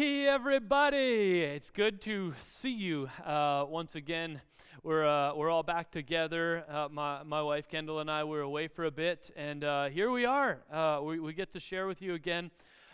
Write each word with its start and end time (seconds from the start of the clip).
Hey, 0.00 0.26
everybody! 0.26 1.42
It's 1.42 1.68
good 1.68 2.00
to 2.00 2.32
see 2.48 2.70
you 2.70 3.10
uh, 3.22 3.66
once 3.68 3.96
again. 3.96 4.40
We're, 4.82 5.06
uh, 5.06 5.34
we're 5.34 5.50
all 5.50 5.62
back 5.62 5.90
together. 5.90 6.64
Uh, 6.70 6.88
my, 6.90 7.22
my 7.22 7.42
wife 7.42 7.68
Kendall 7.68 8.00
and 8.00 8.10
I 8.10 8.24
were 8.24 8.40
away 8.40 8.66
for 8.68 8.86
a 8.86 8.90
bit, 8.90 9.30
and 9.36 9.62
uh, 9.62 9.90
here 9.90 10.10
we 10.10 10.24
are. 10.24 10.60
Uh, 10.72 11.00
we, 11.02 11.20
we 11.20 11.34
get 11.34 11.52
to 11.52 11.60
share 11.60 11.86
with 11.86 12.00
you 12.00 12.14
again. 12.14 12.50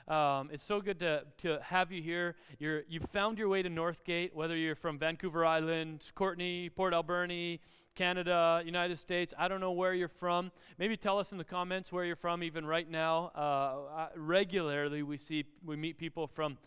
Um, 0.08 0.50
it's 0.52 0.64
so 0.64 0.80
good 0.80 0.98
to, 0.98 1.22
to 1.42 1.60
have 1.62 1.92
you 1.92 2.02
here. 2.02 2.34
You're, 2.58 2.82
you've 2.88 3.08
found 3.12 3.38
your 3.38 3.48
way 3.48 3.62
to 3.62 3.70
Northgate, 3.70 4.34
whether 4.34 4.56
you're 4.56 4.74
from 4.74 4.98
Vancouver 4.98 5.46
Island, 5.46 6.02
Courtenay, 6.16 6.70
Port 6.70 6.92
Alberni, 6.92 7.60
Canada, 7.94 8.62
United 8.64 8.98
States. 8.98 9.32
I 9.38 9.46
don't 9.46 9.60
know 9.60 9.70
where 9.70 9.94
you're 9.94 10.08
from. 10.08 10.50
Maybe 10.76 10.96
tell 10.96 11.20
us 11.20 11.30
in 11.30 11.38
the 11.38 11.44
comments 11.44 11.92
where 11.92 12.04
you're 12.04 12.16
from, 12.16 12.42
even 12.42 12.66
right 12.66 12.90
now. 12.90 13.26
Uh, 13.26 14.08
regularly, 14.16 15.04
we 15.04 15.16
see 15.16 15.44
we 15.64 15.76
meet 15.76 15.98
people 15.98 16.26
from 16.26 16.58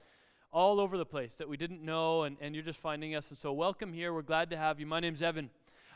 all 0.52 0.80
over 0.80 0.98
the 0.98 1.06
place 1.06 1.36
that 1.36 1.48
we 1.48 1.58
didn't 1.58 1.84
know, 1.84 2.24
and, 2.24 2.38
and 2.42 2.56
you're 2.56 2.64
just 2.64 2.80
finding 2.80 3.14
us. 3.14 3.30
And 3.30 3.38
so, 3.38 3.54
welcome 3.54 3.94
here. 3.94 4.14
We're 4.14 4.24
glad 4.24 4.50
to 4.50 4.58
have 4.58 4.80
you. 4.80 4.88
My 4.88 5.00
name's 5.00 5.22
Evan. 5.22 5.52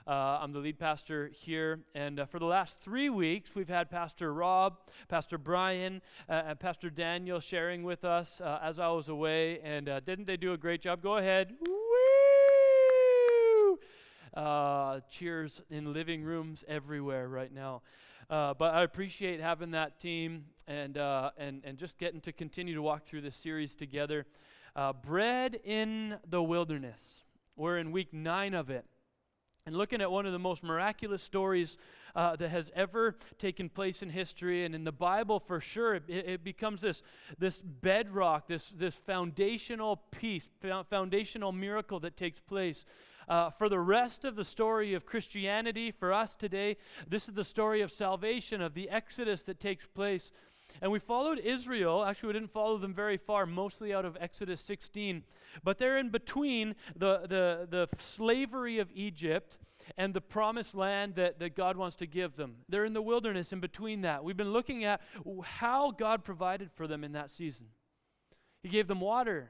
Uh, 0.05 0.39
I'm 0.41 0.51
the 0.51 0.59
lead 0.59 0.77
pastor 0.77 1.31
here. 1.33 1.79
And 1.95 2.19
uh, 2.19 2.25
for 2.25 2.37
the 2.37 2.45
last 2.45 2.81
three 2.81 3.09
weeks, 3.09 3.55
we've 3.55 3.69
had 3.69 3.89
Pastor 3.89 4.33
Rob, 4.33 4.77
Pastor 5.07 5.37
Brian, 5.37 6.01
uh, 6.29 6.43
and 6.47 6.59
Pastor 6.59 6.89
Daniel 6.89 7.39
sharing 7.39 7.83
with 7.83 8.03
us 8.03 8.41
uh, 8.41 8.59
as 8.61 8.79
I 8.79 8.89
was 8.89 9.07
away. 9.07 9.59
And 9.61 9.89
uh, 9.89 10.01
didn't 10.01 10.25
they 10.25 10.37
do 10.37 10.53
a 10.53 10.57
great 10.57 10.81
job? 10.81 11.01
Go 11.01 11.17
ahead. 11.17 11.53
Woo! 11.65 13.79
Uh, 14.35 14.99
cheers 15.09 15.61
in 15.71 15.93
living 15.93 16.23
rooms 16.23 16.63
everywhere 16.67 17.27
right 17.27 17.53
now. 17.53 17.81
but 18.29 18.61
I 18.61 18.83
appreciate 18.83 19.39
having 19.39 19.71
that 19.71 19.99
team 19.99 20.45
and, 20.67 20.97
and, 20.97 21.61
and 21.63 21.77
just 21.77 21.97
getting 21.97 22.21
to 22.21 22.31
continue 22.31 22.75
to 22.75 22.81
walk 22.81 23.07
through 23.07 23.21
this 23.21 23.35
series 23.35 23.73
together. 23.73 24.27
Bread 25.03 25.59
in 25.63 26.17
the 26.27 26.41
Wilderness. 26.41 27.23
We're 27.55 27.77
in 27.77 27.91
week 27.91 28.13
nine 28.13 28.53
of 28.53 28.69
it 28.69 28.85
and 29.65 29.75
looking 29.75 30.01
at 30.01 30.11
one 30.11 30.25
of 30.25 30.33
the 30.33 30.39
most 30.39 30.61
miraculous 30.61 31.23
stories 31.23 31.77
uh, 32.15 32.35
that 32.35 32.49
has 32.49 32.71
ever 32.75 33.15
taken 33.39 33.69
place 33.69 34.03
in 34.03 34.09
history 34.09 34.65
and 34.65 34.75
in 34.75 34.83
the 34.83 34.91
Bible 34.91 35.39
for 35.39 35.61
sure, 35.61 35.95
it, 35.95 36.03
it 36.07 36.43
becomes 36.43 36.81
this, 36.81 37.01
this 37.39 37.61
bedrock, 37.61 38.47
this, 38.47 38.73
this 38.75 38.95
foundational 38.95 40.01
piece, 40.11 40.49
foundational 40.89 41.51
miracle 41.51 41.99
that 42.01 42.17
takes 42.17 42.39
place. 42.41 42.83
Uh, 43.29 43.49
for 43.51 43.69
the 43.69 43.79
rest 43.79 44.25
of 44.25 44.35
the 44.35 44.43
story 44.43 44.93
of 44.93 45.05
Christianity, 45.05 45.91
for 45.91 46.11
us 46.11 46.35
today, 46.35 46.75
this 47.07 47.29
is 47.29 47.33
the 47.33 47.43
story 47.45 47.79
of 47.79 47.89
salvation, 47.89 48.61
of 48.61 48.73
the 48.73 48.89
Exodus 48.89 49.43
that 49.43 49.61
takes 49.61 49.85
place. 49.85 50.33
And 50.81 50.91
we 50.91 50.99
followed 50.99 51.39
Israel. 51.39 52.03
Actually, 52.03 52.27
we 52.27 52.33
didn't 52.33 52.51
follow 52.51 52.77
them 52.77 52.93
very 52.93 53.17
far, 53.17 53.45
mostly 53.45 53.93
out 53.93 54.05
of 54.05 54.17
Exodus 54.19 54.61
16. 54.61 55.23
But 55.63 55.77
they're 55.77 55.97
in 55.97 56.09
between 56.09 56.75
the, 56.95 57.21
the, 57.21 57.67
the 57.69 57.89
slavery 57.97 58.79
of 58.79 58.89
Egypt 58.93 59.57
and 59.97 60.13
the 60.13 60.21
promised 60.21 60.75
land 60.75 61.15
that, 61.15 61.39
that 61.39 61.55
God 61.55 61.77
wants 61.77 61.95
to 61.97 62.05
give 62.05 62.35
them. 62.35 62.55
They're 62.69 62.85
in 62.85 62.93
the 62.93 63.01
wilderness 63.01 63.51
in 63.51 63.59
between 63.59 64.01
that. 64.01 64.23
We've 64.23 64.37
been 64.37 64.53
looking 64.53 64.83
at 64.83 65.01
how 65.43 65.91
God 65.91 66.23
provided 66.23 66.71
for 66.73 66.87
them 66.87 67.03
in 67.03 67.13
that 67.13 67.31
season. 67.31 67.67
He 68.61 68.69
gave 68.69 68.87
them 68.87 69.01
water, 69.01 69.49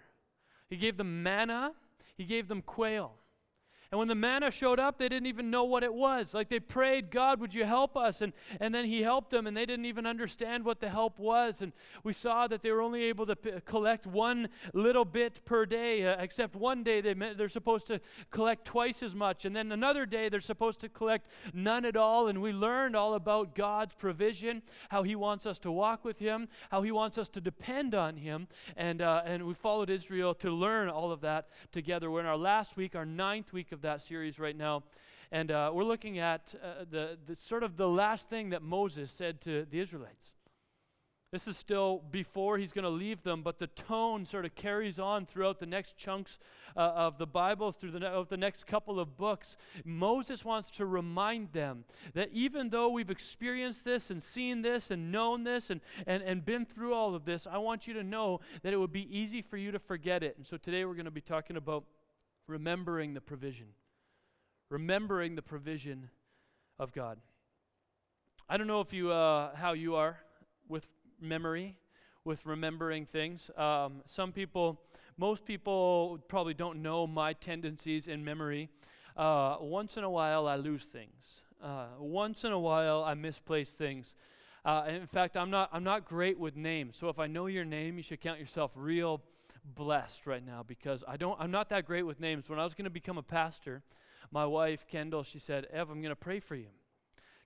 He 0.70 0.78
gave 0.78 0.98
them 0.98 1.24
manna, 1.24 1.74
He 2.16 2.26
gave 2.26 2.48
them 2.48 2.62
quail. 2.62 3.14
And 3.94 4.00
when 4.00 4.08
the 4.08 4.16
manna 4.16 4.50
showed 4.50 4.80
up, 4.80 4.98
they 4.98 5.08
didn't 5.08 5.28
even 5.28 5.52
know 5.52 5.66
what 5.66 5.84
it 5.84 5.94
was. 5.94 6.34
Like 6.34 6.50
they 6.50 6.60
prayed, 6.60 7.12
God, 7.12 7.40
would 7.40 7.54
you 7.54 7.64
help 7.64 7.96
us? 7.96 8.24
And, 8.24 8.34
and 8.60 8.74
then 8.74 8.86
He 8.86 9.04
helped 9.04 9.30
them, 9.30 9.46
and 9.46 9.56
they 9.56 9.68
didn't 9.68 9.86
even 9.86 10.08
understand 10.08 10.66
what 10.66 10.80
the 10.80 10.90
help 10.90 11.20
was. 11.20 11.62
And 11.62 11.72
we 12.04 12.12
saw 12.12 12.48
that 12.48 12.64
they 12.64 12.72
were 12.72 12.82
only 12.82 13.04
able 13.04 13.28
to 13.28 13.36
p- 13.36 13.52
collect 13.66 14.08
one 14.08 14.50
little 14.74 15.06
bit 15.06 15.46
per 15.46 15.68
day, 15.68 16.08
uh, 16.08 16.16
except 16.18 16.56
one 16.56 16.82
day 16.82 17.02
they 17.02 17.14
they're 17.14 17.48
supposed 17.48 17.86
to 17.86 18.02
collect 18.32 18.66
twice 18.66 19.04
as 19.04 19.14
much. 19.14 19.46
And 19.46 19.56
then 19.56 19.72
another 19.72 20.08
day 20.08 20.28
they're 20.28 20.42
supposed 20.42 20.80
to 20.80 20.90
collect 20.90 21.30
none 21.54 21.86
at 21.86 21.96
all. 21.96 22.30
And 22.30 22.42
we 22.42 22.52
learned 22.52 22.96
all 22.96 23.14
about 23.14 23.54
God's 23.54 23.94
provision, 23.94 24.64
how 24.90 25.04
He 25.04 25.16
wants 25.16 25.46
us 25.46 25.60
to 25.60 25.72
walk 25.72 26.04
with 26.04 26.18
Him, 26.18 26.48
how 26.72 26.82
He 26.82 26.92
wants 26.92 27.20
us 27.20 27.30
to 27.30 27.40
depend 27.40 27.94
on 27.94 28.18
Him. 28.18 28.48
And, 28.76 29.04
uh, 29.04 29.22
and 29.24 29.46
we 29.46 29.54
followed 29.54 29.92
Israel 29.92 30.34
to 30.34 30.50
learn 30.50 30.90
all 30.90 31.12
of 31.12 31.22
that 31.22 31.50
together. 31.72 32.10
We're 32.10 32.22
in 32.22 32.26
our 32.26 32.36
last 32.36 32.76
week, 32.76 32.96
our 32.96 33.06
ninth 33.06 33.54
week 33.54 33.72
of 33.72 33.83
that 33.84 34.02
series 34.02 34.40
right 34.40 34.58
now. 34.58 34.84
And 35.32 35.52
uh, 35.52 35.72
we're 35.74 35.84
looking 35.84 36.20
at 36.20 36.54
uh, 36.62 36.86
the, 36.90 37.18
the 37.26 37.36
sort 37.36 37.64
of 37.64 37.78
the 37.78 37.88
last 37.88 38.30
thing 38.30 38.50
that 38.50 38.62
Moses 38.62 39.12
said 39.12 39.42
to 39.42 39.66
the 39.70 39.80
Israelites. 39.80 40.32
This 41.34 41.48
is 41.48 41.58
still 41.58 42.04
before 42.12 42.60
he's 42.60 42.72
going 42.72 42.84
to 42.84 42.92
leave 42.92 43.24
them, 43.24 43.42
but 43.42 43.58
the 43.58 43.66
tone 43.66 44.24
sort 44.24 44.46
of 44.46 44.54
carries 44.54 45.00
on 45.00 45.26
throughout 45.26 45.60
the 45.60 45.66
next 45.66 45.98
chunks 45.98 46.38
uh, 46.78 46.82
of 46.82 47.18
the 47.18 47.26
Bible, 47.26 47.72
through 47.72 47.90
the, 47.90 48.06
of 48.06 48.30
the 48.30 48.38
next 48.38 48.68
couple 48.68 49.00
of 49.00 49.18
books. 49.18 49.58
Moses 49.84 50.46
wants 50.46 50.70
to 50.70 50.86
remind 50.86 51.52
them 51.52 51.86
that 52.14 52.30
even 52.34 52.70
though 52.70 52.90
we've 52.90 53.10
experienced 53.10 53.84
this 53.84 54.12
and 54.12 54.22
seen 54.22 54.62
this 54.62 54.92
and 54.92 55.12
known 55.12 55.44
this 55.44 55.72
and, 55.72 55.82
and, 56.06 56.22
and 56.22 56.46
been 56.46 56.66
through 56.66 56.94
all 56.94 57.16
of 57.16 57.26
this, 57.26 57.48
I 57.48 57.58
want 57.58 57.88
you 57.88 57.96
to 57.96 58.04
know 58.04 58.42
that 58.62 58.72
it 58.72 58.78
would 58.78 58.94
be 58.94 59.08
easy 59.10 59.42
for 59.42 59.58
you 59.58 59.72
to 59.72 59.80
forget 59.80 60.22
it. 60.22 60.38
And 60.38 60.46
so 60.46 60.58
today 60.58 60.86
we're 60.86 60.94
going 60.94 61.06
to 61.06 61.10
be 61.12 61.20
talking 61.20 61.58
about 61.58 61.84
remembering 62.48 63.14
the 63.14 63.22
provision 63.22 63.68
remembering 64.74 65.36
the 65.36 65.42
provision 65.42 66.10
of 66.80 66.92
God. 66.94 67.20
I 68.50 68.58
don't 68.58 68.66
know 68.66 68.82
if 68.82 68.92
you 68.92 69.12
uh, 69.12 69.56
how 69.56 69.74
you 69.74 69.96
are 69.96 70.18
with 70.68 70.88
memory, 71.22 71.78
with 72.26 72.44
remembering 72.44 73.06
things. 73.06 73.52
Um, 73.56 74.02
some 74.08 74.32
people, 74.32 74.82
most 75.16 75.46
people 75.46 76.20
probably 76.28 76.56
don't 76.56 76.82
know 76.82 77.06
my 77.06 77.34
tendencies 77.34 78.08
in 78.08 78.26
memory. 78.26 78.70
Uh, 79.16 79.58
once 79.62 79.96
in 79.96 80.04
a 80.04 80.10
while, 80.10 80.48
I 80.48 80.56
lose 80.56 80.86
things. 80.86 81.44
Uh, 81.64 81.86
once 82.00 82.44
in 82.44 82.52
a 82.52 82.60
while, 82.60 83.04
I 83.04 83.14
misplace 83.14 83.70
things. 83.70 84.16
Uh, 84.66 84.86
in 84.88 85.06
fact, 85.06 85.38
I'm 85.38 85.52
not, 85.52 85.70
I'm 85.72 85.84
not 85.84 86.06
great 86.06 86.40
with 86.40 86.56
names. 86.56 86.98
So 86.98 87.10
if 87.10 87.20
I 87.20 87.28
know 87.28 87.46
your 87.46 87.66
name, 87.66 87.98
you 87.98 88.04
should 88.04 88.22
count 88.22 88.40
yourself 88.40 88.72
real 88.76 89.22
blessed 89.64 90.26
right 90.26 90.46
now 90.46 90.64
because 90.66 91.04
I 91.08 91.18
don't, 91.18 91.40
I'm 91.40 91.52
not 91.52 91.70
that 91.70 91.86
great 91.86 92.04
with 92.04 92.20
names. 92.20 92.50
When 92.50 92.60
I 92.60 92.64
was 92.64 92.74
going 92.74 92.86
to 92.86 92.92
become 92.92 93.18
a 93.18 93.24
pastor, 93.24 93.84
my 94.32 94.46
wife, 94.46 94.86
Kendall, 94.88 95.24
she 95.24 95.40
said, 95.40 95.68
Ev, 95.72 95.90
I'm 95.90 96.02
going 96.02 96.10
to 96.10 96.16
pray 96.16 96.40
for 96.40 96.56
you 96.56 96.68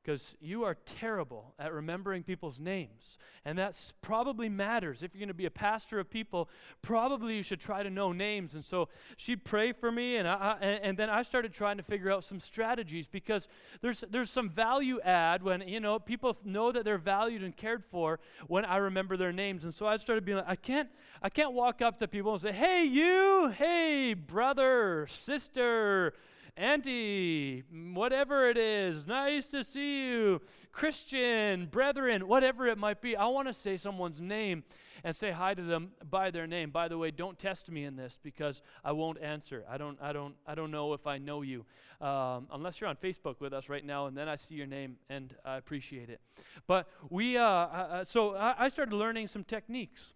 because 0.07 0.37
you 0.39 0.63
are 0.63 0.77
terrible 0.99 1.53
at 1.59 1.73
remembering 1.73 2.23
people's 2.23 2.57
names. 2.59 3.17
And 3.43 3.57
that 3.57 3.75
probably 4.01 4.47
matters. 4.47 5.03
If 5.03 5.13
you're 5.13 5.19
going 5.19 5.27
to 5.27 5.33
be 5.33 5.47
a 5.47 5.51
pastor 5.51 5.99
of 5.99 6.09
people, 6.09 6.47
probably 6.81 7.35
you 7.35 7.43
should 7.43 7.59
try 7.59 7.83
to 7.83 7.89
know 7.89 8.13
names. 8.13 8.55
And 8.55 8.63
so 8.63 8.87
she'd 9.17 9.43
pray 9.43 9.73
for 9.73 9.91
me, 9.91 10.15
and, 10.15 10.25
I, 10.25 10.55
and, 10.61 10.79
and 10.81 10.97
then 10.97 11.09
I 11.09 11.23
started 11.23 11.53
trying 11.53 11.75
to 11.75 11.83
figure 11.83 12.09
out 12.09 12.23
some 12.23 12.39
strategies 12.39 13.05
because 13.05 13.49
there's, 13.81 14.05
there's 14.09 14.29
some 14.29 14.49
value 14.49 15.01
add 15.01 15.43
when, 15.43 15.67
you 15.67 15.81
know, 15.81 15.99
people 15.99 16.37
know 16.45 16.71
that 16.71 16.85
they're 16.85 16.97
valued 16.97 17.43
and 17.43 17.55
cared 17.55 17.83
for 17.83 18.21
when 18.47 18.63
I 18.63 18.77
remember 18.77 19.17
their 19.17 19.33
names. 19.33 19.65
And 19.65 19.75
so 19.75 19.87
I 19.87 19.97
started 19.97 20.23
being 20.23 20.37
like, 20.37 20.47
I 20.47 20.55
can't, 20.55 20.87
I 21.21 21.29
can't 21.29 21.51
walk 21.51 21.81
up 21.81 21.99
to 21.99 22.07
people 22.07 22.31
and 22.31 22.41
say, 22.41 22.53
hey, 22.53 22.85
you, 22.85 23.53
hey, 23.57 24.13
brother, 24.13 25.05
sister, 25.25 26.13
auntie, 26.57 27.63
whatever 27.93 28.49
it 28.49 28.57
is, 28.57 29.05
nice 29.07 29.47
to 29.47 29.63
see 29.63 30.09
you, 30.09 30.41
Christian, 30.71 31.67
brethren, 31.67 32.27
whatever 32.27 32.67
it 32.67 32.77
might 32.77 33.01
be. 33.01 33.15
I 33.15 33.27
want 33.27 33.47
to 33.47 33.53
say 33.53 33.77
someone's 33.77 34.19
name 34.19 34.63
and 35.03 35.15
say 35.15 35.31
hi 35.31 35.53
to 35.53 35.61
them 35.61 35.91
by 36.09 36.31
their 36.31 36.47
name. 36.47 36.71
By 36.71 36.87
the 36.87 36.97
way, 36.97 37.11
don't 37.11 37.37
test 37.37 37.69
me 37.69 37.85
in 37.85 37.95
this 37.95 38.19
because 38.21 38.61
I 38.83 38.91
won't 38.91 39.21
answer. 39.21 39.63
I 39.69 39.77
don't, 39.77 39.97
I 40.01 40.11
don't, 40.11 40.35
I 40.45 40.55
don't 40.55 40.71
know 40.71 40.93
if 40.93 41.05
I 41.07 41.17
know 41.17 41.43
you 41.43 41.65
um, 42.01 42.47
unless 42.51 42.79
you're 42.79 42.89
on 42.89 42.95
Facebook 42.95 43.39
with 43.39 43.53
us 43.53 43.69
right 43.69 43.85
now, 43.85 44.07
and 44.07 44.17
then 44.17 44.27
I 44.27 44.35
see 44.35 44.55
your 44.55 44.67
name 44.67 44.97
and 45.09 45.33
I 45.45 45.57
appreciate 45.57 46.09
it. 46.09 46.21
But 46.67 46.87
we, 47.09 47.37
uh, 47.37 47.43
uh, 47.43 47.45
uh 47.45 48.05
so 48.05 48.35
I, 48.35 48.65
I 48.65 48.69
started 48.69 48.95
learning 48.95 49.27
some 49.27 49.43
techniques. 49.43 50.13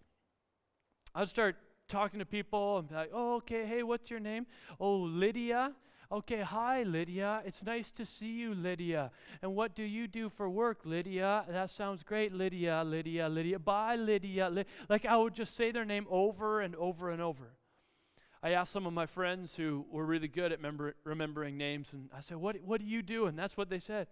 I'd 1.13 1.29
start 1.29 1.57
talking 1.87 2.19
to 2.19 2.25
people 2.25 2.79
and 2.79 2.87
be 2.87 2.95
like, 2.95 3.11
oh, 3.13 3.35
okay, 3.37 3.65
hey, 3.65 3.83
what's 3.83 4.09
your 4.09 4.19
name? 4.19 4.45
Oh, 4.79 4.95
Lydia. 4.97 5.73
Okay, 6.11 6.41
hi, 6.41 6.83
Lydia. 6.83 7.41
It's 7.45 7.63
nice 7.63 7.89
to 7.91 8.05
see 8.05 8.33
you, 8.33 8.53
Lydia. 8.53 9.11
And 9.41 9.55
what 9.55 9.75
do 9.75 9.83
you 9.83 10.09
do 10.09 10.27
for 10.27 10.49
work, 10.49 10.79
Lydia? 10.83 11.45
That 11.47 11.69
sounds 11.69 12.03
great, 12.03 12.33
Lydia, 12.33 12.83
Lydia, 12.85 13.29
Lydia. 13.29 13.57
Bye, 13.59 13.95
Lydia. 13.95 14.49
Ly-. 14.49 14.65
Like 14.89 15.05
I 15.05 15.15
would 15.15 15.33
just 15.33 15.55
say 15.55 15.71
their 15.71 15.85
name 15.85 16.05
over 16.09 16.59
and 16.59 16.75
over 16.75 17.11
and 17.11 17.21
over. 17.21 17.53
I 18.43 18.49
asked 18.49 18.73
some 18.73 18.85
of 18.85 18.91
my 18.91 19.05
friends 19.05 19.55
who 19.55 19.85
were 19.89 20.05
really 20.05 20.27
good 20.27 20.51
at 20.51 20.59
member- 20.59 20.95
remembering 21.05 21.57
names, 21.57 21.93
and 21.93 22.09
I 22.13 22.19
said, 22.19 22.37
what, 22.37 22.57
what 22.61 22.81
do 22.81 22.87
you 22.87 23.01
do? 23.01 23.27
And 23.27 23.39
that's 23.39 23.55
what 23.55 23.69
they 23.69 23.79
said. 23.79 24.07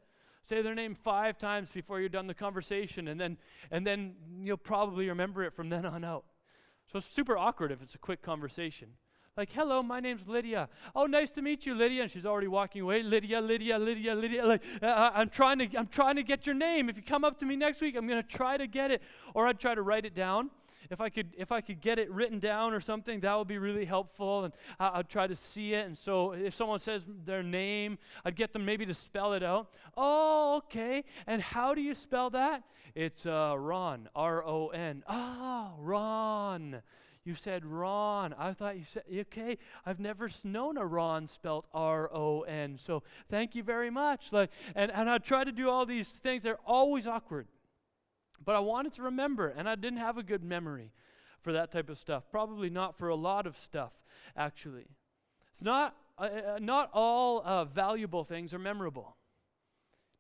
Say 0.46 0.62
their 0.62 0.76
name 0.76 0.96
five 0.96 1.38
times 1.38 1.70
before 1.70 2.00
you're 2.00 2.08
done 2.08 2.28
the 2.28 2.34
conversation, 2.34 3.10
and 3.10 3.20
then, 3.20 3.38
and 3.72 3.86
then 3.86 4.16
you'll 4.42 4.56
probably 4.56 5.10
remember 5.10 5.44
it 5.44 5.54
from 5.54 5.68
then 5.68 5.86
on 5.86 6.06
out. 6.06 6.24
So 6.90 7.00
it's 7.00 7.14
super 7.14 7.38
awkward 7.38 7.74
if 7.74 7.82
it's 7.82 7.96
a 7.96 8.00
quick 8.00 8.22
conversation. 8.22 8.90
Like, 9.40 9.54
hello, 9.54 9.82
my 9.82 10.02
name's 10.02 10.28
Lydia. 10.28 10.68
Oh, 10.94 11.06
nice 11.06 11.32
to 11.32 11.42
meet 11.42 11.66
you, 11.66 11.74
Lydia. 11.74 12.02
And 12.02 12.12
she's 12.12 12.26
already 12.26 12.50
walking 12.50 12.82
away. 12.82 13.04
Lydia, 13.04 13.40
Lydia, 13.40 13.80
Lydia, 13.80 14.14
Lydia. 14.14 14.46
Like, 14.46 14.62
uh, 14.84 15.12
I'm 15.14 15.30
trying 15.30 15.60
to, 15.60 15.78
I'm 15.78 15.88
trying 15.88 16.18
to 16.18 16.24
get 16.24 16.46
your 16.46 16.56
name. 16.56 16.90
If 16.90 16.98
you 16.98 17.04
come 17.04 17.24
up 17.24 17.40
to 17.40 17.46
me 17.46 17.56
next 17.56 17.80
week, 17.80 17.96
I'm 17.96 18.06
going 18.06 18.22
to 18.22 18.28
try 18.28 18.58
to 18.58 18.68
get 18.68 18.92
it. 18.92 19.02
Or 19.34 19.48
I'd 19.48 19.58
try 19.58 19.76
to 19.76 19.82
write 19.82 20.04
it 20.04 20.14
down 20.14 20.50
if 20.90 21.00
I 21.00 21.10
could 21.10 21.28
if 21.38 21.52
I 21.52 21.62
could 21.62 21.82
get 21.82 22.00
it 22.00 22.10
written 22.12 22.40
down 22.40 22.74
or 22.74 22.82
something, 22.82 23.20
that 23.20 23.38
would 23.38 23.48
be 23.48 23.60
really 23.60 23.86
helpful, 23.86 24.46
and 24.46 24.54
I, 24.80 24.98
would 24.98 25.10
try 25.10 25.28
to 25.28 25.36
see 25.36 25.74
it. 25.74 25.86
And 25.86 25.98
so 25.98 26.32
if 26.32 26.56
someone 26.56 26.80
says 26.80 27.06
their 27.26 27.44
name, 27.44 27.98
I'd 28.26 28.36
get 28.36 28.54
them 28.54 28.66
maybe 28.66 28.86
to 28.88 28.94
spell 28.94 29.34
it 29.34 29.44
out. 29.44 29.70
Oh, 29.96 30.58
okay. 30.58 31.04
And 31.28 31.42
how 31.42 31.76
do 31.76 31.82
you 31.82 31.94
spell 31.94 32.32
that? 32.32 32.64
It's 32.96 33.26
uh, 33.26 33.56
Ron, 33.58 34.10
R-O-N. 34.16 35.04
Ah, 35.08 35.74
Ron. 35.78 36.82
You 37.30 37.36
said 37.36 37.64
Ron. 37.64 38.34
I 38.40 38.54
thought 38.54 38.80
you 38.80 38.86
said, 38.88 39.04
okay, 39.16 39.60
I've 39.86 40.00
never 40.00 40.32
known 40.44 40.78
a 40.78 40.84
Ron 40.86 41.28
spelled 41.28 41.68
R 41.76 42.10
O 42.12 42.42
N. 42.42 42.80
So 42.80 43.04
thank 43.30 43.54
you 43.54 43.62
very 43.62 43.92
much. 43.92 44.34
Like, 44.34 44.50
and, 44.74 44.92
and 44.92 45.08
I 45.08 45.20
try 45.20 45.44
to 45.44 45.52
do 45.52 45.70
all 45.70 45.86
these 45.86 46.10
things. 46.10 46.42
They're 46.42 46.58
always 46.66 47.06
awkward. 47.06 47.46
But 48.44 48.56
I 48.56 48.62
wanted 48.62 48.94
to 48.94 49.04
remember, 49.04 49.50
and 49.50 49.70
I 49.70 49.76
didn't 49.76 50.00
have 50.00 50.18
a 50.18 50.24
good 50.24 50.44
memory 50.44 50.92
for 51.44 51.54
that 51.54 51.72
type 51.72 51.88
of 51.92 52.00
stuff. 52.00 52.24
Probably 52.32 52.72
not 52.72 52.98
for 52.98 53.10
a 53.10 53.16
lot 53.16 53.46
of 53.46 53.56
stuff, 53.56 53.92
actually. 54.36 54.88
It's 55.52 55.62
not, 55.62 55.96
uh, 56.18 56.30
uh 56.56 56.60
not 56.60 56.90
all 56.96 57.44
uh, 57.46 57.66
valuable 57.66 58.24
things 58.24 58.56
are 58.56 58.60
memorable. 58.60 59.18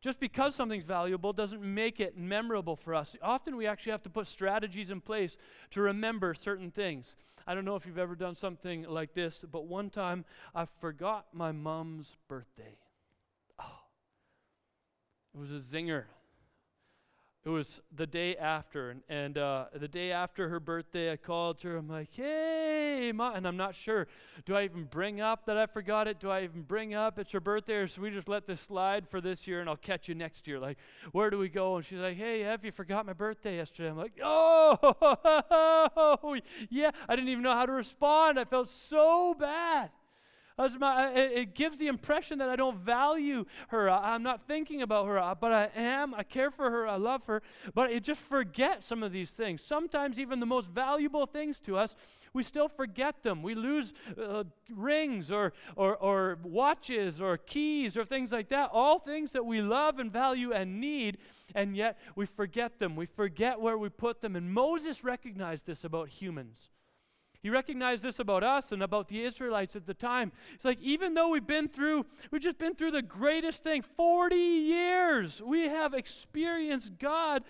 Just 0.01 0.19
because 0.19 0.55
something's 0.55 0.85
valuable 0.85 1.33
doesn't 1.33 1.61
make 1.61 1.99
it 1.99 2.17
memorable 2.17 2.77
for 2.77 2.95
us. 2.95 3.15
Often 3.21 3.57
we 3.57 3.67
actually 3.67 3.91
have 3.91 4.03
to 4.03 4.09
put 4.09 4.27
strategies 4.27 4.91
in 4.91 5.01
place 5.01 5.37
to 5.71 5.81
remember 5.81 6.33
certain 6.33 6.71
things. 6.71 7.17
I 7.45 7.53
don't 7.53 7.65
know 7.65 7.75
if 7.75 7.85
you've 7.85 7.97
ever 7.97 8.15
done 8.15 8.35
something 8.35 8.83
like 8.83 9.13
this, 9.13 9.43
but 9.51 9.65
one 9.65 9.89
time 9.89 10.23
I 10.55 10.67
forgot 10.79 11.25
my 11.33 11.51
mom's 11.51 12.15
birthday. 12.27 12.77
Oh, 13.59 13.79
it 15.33 15.39
was 15.39 15.51
a 15.51 15.59
zinger 15.59 16.05
it 17.45 17.49
was 17.49 17.79
the 17.95 18.05
day 18.05 18.35
after 18.35 18.89
and, 18.89 19.01
and 19.07 19.37
uh, 19.37 19.65
the 19.73 19.87
day 19.87 20.11
after 20.11 20.49
her 20.49 20.59
birthday 20.59 21.11
i 21.11 21.15
called 21.15 21.61
her. 21.61 21.77
I'm 21.77 21.87
like 21.87 22.09
hey 22.11 23.11
Ma, 23.13 23.31
and 23.33 23.47
i'm 23.47 23.57
not 23.57 23.75
sure 23.75 24.07
do 24.45 24.55
i 24.55 24.63
even 24.63 24.83
bring 24.83 25.21
up 25.21 25.45
that 25.45 25.57
i 25.57 25.65
forgot 25.65 26.07
it? 26.07 26.19
Do 26.19 26.29
i 26.29 26.43
even 26.43 26.63
bring 26.63 26.93
up 26.93 27.17
it's 27.17 27.31
her 27.31 27.39
birthday 27.39 27.75
or 27.75 27.87
should 27.87 28.03
we 28.03 28.11
just 28.11 28.27
let 28.27 28.45
this 28.45 28.61
slide 28.61 29.07
for 29.07 29.21
this 29.21 29.47
year 29.47 29.61
and 29.61 29.69
i'll 29.69 29.77
catch 29.77 30.09
you 30.09 30.15
next 30.15 30.47
year? 30.47 30.59
Like 30.59 30.77
where 31.11 31.29
do 31.29 31.37
we 31.37 31.49
go? 31.49 31.77
And 31.77 31.85
she's 31.85 31.99
like 31.99 32.17
hey 32.17 32.41
have 32.41 32.65
you 32.65 32.71
forgot 32.71 33.05
my 33.05 33.13
birthday 33.13 33.55
yesterday? 33.55 33.89
I'm 33.89 33.97
like 33.97 34.19
oh 34.21 34.77
yeah 36.69 36.91
i 37.07 37.15
didn't 37.15 37.29
even 37.29 37.43
know 37.43 37.53
how 37.53 37.65
to 37.65 37.71
respond. 37.71 38.39
I 38.39 38.45
felt 38.45 38.67
so 38.69 39.33
bad 39.33 39.91
it 40.59 41.55
gives 41.55 41.77
the 41.77 41.87
impression 41.87 42.39
that 42.39 42.49
I 42.49 42.55
don't 42.55 42.77
value 42.77 43.45
her. 43.69 43.89
I, 43.89 44.15
am 44.15 44.23
not 44.23 44.47
thinking 44.47 44.81
about 44.81 45.07
her, 45.07 45.35
but 45.39 45.53
I 45.53 45.69
am. 45.75 46.13
I 46.13 46.23
care 46.23 46.51
for 46.51 46.69
her. 46.69 46.87
I 46.87 46.97
love 46.97 47.25
her. 47.25 47.41
But 47.73 47.91
it 47.91 48.03
just 48.03 48.21
forget 48.21 48.83
some 48.83 49.01
of 49.03 49.11
these 49.11 49.31
things. 49.31 49.61
Sometimes 49.61 50.19
even 50.19 50.39
the 50.39 50.45
most 50.45 50.69
valuable 50.69 51.25
things 51.25 51.59
to 51.61 51.77
us, 51.77 51.95
we 52.33 52.43
still 52.43 52.67
forget 52.67 53.23
them. 53.23 53.41
We 53.41 53.55
lose 53.55 53.93
uh, 54.21 54.43
rings 54.69 55.31
or, 55.31 55.53
or, 55.75 55.95
or 55.95 56.37
watches 56.43 57.21
or 57.21 57.37
keys 57.37 57.95
or 57.97 58.05
things 58.05 58.31
like 58.31 58.49
that. 58.49 58.69
All 58.73 58.99
things 58.99 59.31
that 59.31 59.45
we 59.45 59.61
love 59.61 59.99
and 59.99 60.11
value 60.11 60.51
and 60.51 60.79
need, 60.79 61.17
and 61.55 61.75
yet 61.75 61.97
we 62.15 62.25
forget 62.25 62.79
them. 62.79 62.95
We 62.95 63.05
forget 63.05 63.59
where 63.59 63.77
we 63.77 63.89
put 63.89 64.21
them. 64.21 64.35
And 64.35 64.51
Moses 64.53 65.03
recognized 65.03 65.65
this 65.65 65.83
about 65.83 66.09
humans. 66.09 66.69
He 67.41 67.49
recognized 67.49 68.03
this 68.03 68.19
about 68.19 68.43
us 68.43 68.73
and 68.73 68.83
about 68.83 69.07
the 69.07 69.23
Israelites 69.23 69.75
at 69.75 69.85
the 69.85 69.93
time. 69.93 70.33
It's 70.55 70.65
like, 70.65 70.81
even 70.81 71.13
though 71.13 71.29
we've 71.29 71.47
been 71.47 71.69
through, 71.69 72.05
we've 72.31 72.41
just 72.41 72.57
been 72.57 72.75
through 72.75 72.91
the 72.91 73.01
greatest 73.01 73.63
thing 73.63 73.81
40 73.81 74.35
years, 74.35 75.41
we 75.41 75.69
have 75.69 75.93
experienced 75.93 76.99
God 76.99 77.43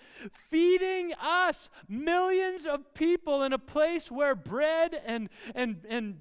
feeding 0.50 1.14
us, 1.20 1.70
millions 1.88 2.68
of 2.68 2.94
people, 2.94 3.42
in 3.42 3.52
a 3.52 3.58
place 3.58 4.12
where 4.12 4.36
bread 4.36 4.96
and, 5.06 5.30
and, 5.56 5.84
and 5.90 6.18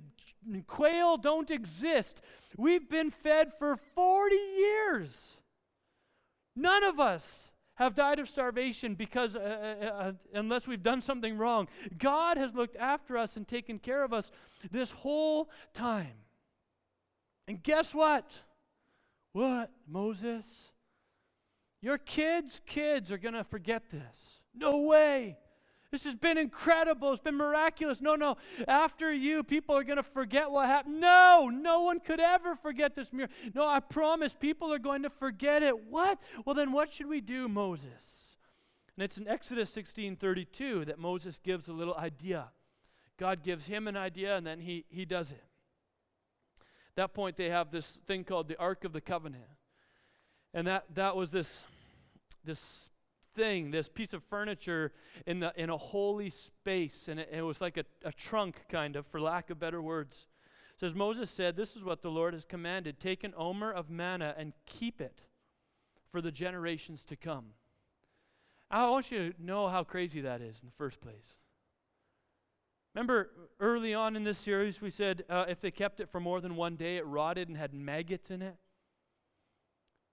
quail 0.66 1.18
don't 1.18 1.50
exist. 1.50 2.22
We've 2.56 2.88
been 2.88 3.10
fed 3.10 3.52
for 3.52 3.76
40 3.76 4.34
years. 4.34 5.36
None 6.56 6.84
of 6.84 6.98
us 6.98 7.50
have 7.78 7.94
died 7.94 8.18
of 8.18 8.28
starvation 8.28 8.96
because 8.96 9.36
uh, 9.36 9.38
uh, 9.38 9.84
uh, 9.84 10.12
unless 10.34 10.66
we've 10.66 10.82
done 10.82 11.00
something 11.00 11.38
wrong. 11.38 11.68
God 11.96 12.36
has 12.36 12.52
looked 12.52 12.74
after 12.76 13.16
us 13.16 13.36
and 13.36 13.46
taken 13.46 13.78
care 13.78 14.02
of 14.02 14.12
us 14.12 14.32
this 14.72 14.90
whole 14.90 15.48
time. 15.74 16.24
And 17.46 17.62
guess 17.62 17.94
what? 17.94 18.34
What, 19.32 19.70
Moses? 19.86 20.72
Your 21.80 21.98
kids' 21.98 22.60
kids 22.66 23.12
are 23.12 23.18
going 23.18 23.34
to 23.34 23.44
forget 23.44 23.90
this. 23.90 24.40
No 24.52 24.78
way. 24.78 25.38
This 25.90 26.04
has 26.04 26.14
been 26.14 26.36
incredible. 26.36 27.12
It's 27.12 27.22
been 27.22 27.36
miraculous. 27.36 28.00
No, 28.02 28.14
no. 28.14 28.36
After 28.66 29.10
you, 29.12 29.42
people 29.42 29.74
are 29.74 29.84
going 29.84 29.96
to 29.96 30.02
forget 30.02 30.50
what 30.50 30.66
happened. 30.66 31.00
No, 31.00 31.50
no 31.50 31.80
one 31.80 31.98
could 31.98 32.20
ever 32.20 32.56
forget 32.56 32.94
this 32.94 33.10
miracle. 33.10 33.34
No, 33.54 33.66
I 33.66 33.80
promise 33.80 34.34
people 34.38 34.72
are 34.72 34.78
going 34.78 35.02
to 35.04 35.10
forget 35.10 35.62
it. 35.62 35.86
What? 35.86 36.18
Well, 36.44 36.54
then 36.54 36.72
what 36.72 36.92
should 36.92 37.08
we 37.08 37.22
do, 37.22 37.48
Moses? 37.48 38.36
And 38.96 39.04
it's 39.04 39.16
in 39.16 39.28
Exodus 39.28 39.70
16:32 39.70 40.86
that 40.86 40.98
Moses 40.98 41.38
gives 41.42 41.68
a 41.68 41.72
little 41.72 41.94
idea. 41.94 42.50
God 43.16 43.42
gives 43.42 43.66
him 43.66 43.88
an 43.88 43.96
idea 43.96 44.36
and 44.36 44.46
then 44.46 44.60
he, 44.60 44.84
he 44.88 45.04
does 45.04 45.30
it. 45.30 45.44
At 46.90 46.96
that 46.96 47.14
point, 47.14 47.36
they 47.36 47.48
have 47.48 47.70
this 47.70 47.98
thing 48.06 48.24
called 48.24 48.48
the 48.48 48.58
Ark 48.58 48.84
of 48.84 48.92
the 48.92 49.00
Covenant. 49.00 49.44
And 50.52 50.66
that, 50.66 50.84
that 50.94 51.16
was 51.16 51.30
this, 51.30 51.64
this 52.44 52.90
thing, 53.38 53.70
this 53.70 53.88
piece 53.88 54.12
of 54.12 54.22
furniture 54.24 54.92
in, 55.26 55.40
the, 55.40 55.52
in 55.56 55.70
a 55.70 55.76
holy 55.76 56.28
space. 56.28 57.08
And 57.08 57.20
it, 57.20 57.30
it 57.32 57.42
was 57.42 57.60
like 57.60 57.76
a, 57.76 57.84
a 58.04 58.12
trunk, 58.12 58.56
kind 58.68 58.96
of, 58.96 59.06
for 59.06 59.20
lack 59.20 59.48
of 59.48 59.58
better 59.58 59.80
words. 59.80 60.26
It 60.74 60.80
says, 60.80 60.94
Moses 60.94 61.30
said, 61.30 61.56
This 61.56 61.76
is 61.76 61.84
what 61.84 62.02
the 62.02 62.10
Lord 62.10 62.34
has 62.34 62.44
commanded 62.44 63.00
take 63.00 63.24
an 63.24 63.32
omer 63.36 63.72
of 63.72 63.88
manna 63.88 64.34
and 64.36 64.52
keep 64.66 65.00
it 65.00 65.22
for 66.10 66.20
the 66.20 66.32
generations 66.32 67.04
to 67.06 67.16
come. 67.16 67.46
I 68.70 68.88
want 68.90 69.10
you 69.10 69.32
to 69.32 69.44
know 69.44 69.68
how 69.68 69.84
crazy 69.84 70.20
that 70.22 70.42
is 70.42 70.58
in 70.60 70.66
the 70.66 70.74
first 70.76 71.00
place. 71.00 71.38
Remember 72.94 73.30
early 73.60 73.94
on 73.94 74.16
in 74.16 74.24
this 74.24 74.38
series, 74.38 74.80
we 74.80 74.90
said 74.90 75.24
uh, 75.30 75.44
if 75.48 75.60
they 75.60 75.70
kept 75.70 76.00
it 76.00 76.10
for 76.10 76.20
more 76.20 76.40
than 76.40 76.56
one 76.56 76.74
day, 76.74 76.96
it 76.96 77.06
rotted 77.06 77.48
and 77.48 77.56
had 77.56 77.72
maggots 77.72 78.30
in 78.30 78.42
it. 78.42 78.56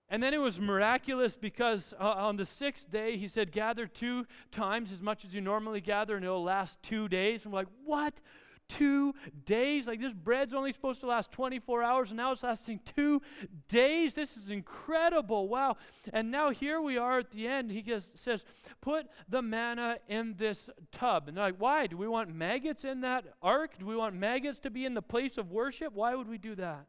And 0.08 0.22
then 0.22 0.32
it 0.34 0.40
was 0.40 0.60
miraculous 0.60 1.34
because 1.34 1.92
uh, 1.98 2.04
on 2.04 2.36
the 2.36 2.46
sixth 2.46 2.88
day, 2.90 3.16
he 3.16 3.26
said, 3.26 3.50
Gather 3.50 3.86
two 3.86 4.26
times 4.52 4.92
as 4.92 5.02
much 5.02 5.24
as 5.24 5.34
you 5.34 5.40
normally 5.40 5.80
gather, 5.80 6.14
and 6.14 6.24
it'll 6.24 6.44
last 6.44 6.80
two 6.82 7.08
days. 7.08 7.44
I'm 7.44 7.52
like, 7.52 7.66
What? 7.84 8.20
Two 8.68 9.14
days? 9.44 9.86
Like, 9.86 10.00
this 10.00 10.12
bread's 10.12 10.52
only 10.52 10.72
supposed 10.72 11.00
to 11.00 11.06
last 11.06 11.30
24 11.30 11.84
hours, 11.84 12.10
and 12.10 12.16
now 12.16 12.32
it's 12.32 12.42
lasting 12.42 12.80
two 12.84 13.22
days? 13.68 14.14
This 14.14 14.36
is 14.36 14.50
incredible. 14.50 15.48
Wow. 15.48 15.76
And 16.12 16.32
now 16.32 16.50
here 16.50 16.80
we 16.80 16.98
are 16.98 17.20
at 17.20 17.30
the 17.30 17.46
end. 17.46 17.70
He 17.70 17.82
gets, 17.82 18.08
says, 18.14 18.44
Put 18.80 19.06
the 19.28 19.42
manna 19.42 19.98
in 20.08 20.34
this 20.36 20.68
tub. 20.92 21.28
And 21.28 21.36
they're 21.36 21.44
like, 21.44 21.58
Why? 21.58 21.88
Do 21.88 21.96
we 21.96 22.06
want 22.06 22.32
maggots 22.32 22.84
in 22.84 23.00
that 23.00 23.24
ark? 23.42 23.72
Do 23.78 23.86
we 23.86 23.96
want 23.96 24.14
maggots 24.14 24.60
to 24.60 24.70
be 24.70 24.84
in 24.84 24.94
the 24.94 25.02
place 25.02 25.36
of 25.36 25.50
worship? 25.50 25.92
Why 25.92 26.14
would 26.14 26.28
we 26.28 26.38
do 26.38 26.54
that? 26.56 26.86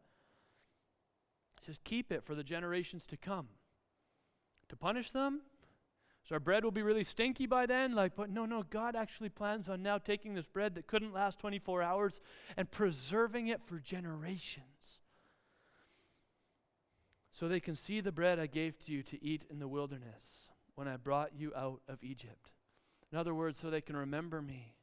Says, 1.67 1.79
Keep 1.83 2.11
it 2.11 2.23
for 2.23 2.33
the 2.33 2.43
generations 2.43 3.05
to 3.07 3.17
come. 3.17 3.47
To 4.69 4.75
punish 4.75 5.11
them? 5.11 5.41
So 6.27 6.35
our 6.35 6.39
bread 6.39 6.63
will 6.63 6.71
be 6.71 6.81
really 6.81 7.03
stinky 7.03 7.45
by 7.45 7.65
then? 7.67 7.93
Like, 7.93 8.15
but 8.15 8.29
no, 8.29 8.45
no, 8.45 8.63
God 8.63 8.95
actually 8.95 9.29
plans 9.29 9.69
on 9.69 9.81
now 9.81 9.97
taking 9.97 10.33
this 10.33 10.47
bread 10.47 10.75
that 10.75 10.87
couldn't 10.87 11.13
last 11.13 11.39
24 11.39 11.81
hours 11.81 12.19
and 12.57 12.69
preserving 12.69 13.47
it 13.47 13.61
for 13.63 13.79
generations. 13.79 14.65
So 17.31 17.47
they 17.47 17.59
can 17.59 17.75
see 17.75 18.01
the 18.01 18.11
bread 18.11 18.39
I 18.39 18.47
gave 18.47 18.77
to 18.85 18.91
you 18.91 19.03
to 19.03 19.23
eat 19.23 19.45
in 19.49 19.59
the 19.59 19.67
wilderness 19.67 20.49
when 20.75 20.87
I 20.87 20.97
brought 20.97 21.31
you 21.37 21.53
out 21.55 21.81
of 21.87 22.03
Egypt. 22.03 22.49
In 23.11 23.17
other 23.17 23.33
words, 23.33 23.59
so 23.59 23.69
they 23.69 23.79
can 23.79 23.95
remember 23.95 24.41
me 24.41 24.76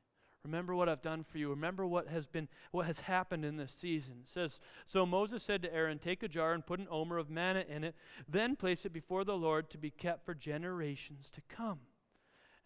Remember 0.44 0.74
what 0.74 0.90
I've 0.90 1.00
done 1.00 1.24
for 1.24 1.38
you. 1.38 1.48
Remember 1.50 1.86
what 1.86 2.08
has 2.08 2.26
been 2.26 2.48
what 2.70 2.86
has 2.86 3.00
happened 3.00 3.44
in 3.44 3.56
this 3.56 3.72
season. 3.72 4.16
It 4.24 4.30
says, 4.30 4.60
So 4.84 5.06
Moses 5.06 5.42
said 5.42 5.62
to 5.62 5.74
Aaron, 5.74 5.98
Take 5.98 6.22
a 6.22 6.28
jar 6.28 6.52
and 6.52 6.64
put 6.64 6.80
an 6.80 6.88
omer 6.90 7.16
of 7.16 7.30
manna 7.30 7.64
in 7.66 7.82
it, 7.82 7.94
then 8.28 8.54
place 8.54 8.84
it 8.84 8.92
before 8.92 9.24
the 9.24 9.36
Lord 9.36 9.70
to 9.70 9.78
be 9.78 9.90
kept 9.90 10.26
for 10.26 10.34
generations 10.34 11.30
to 11.30 11.40
come. 11.48 11.80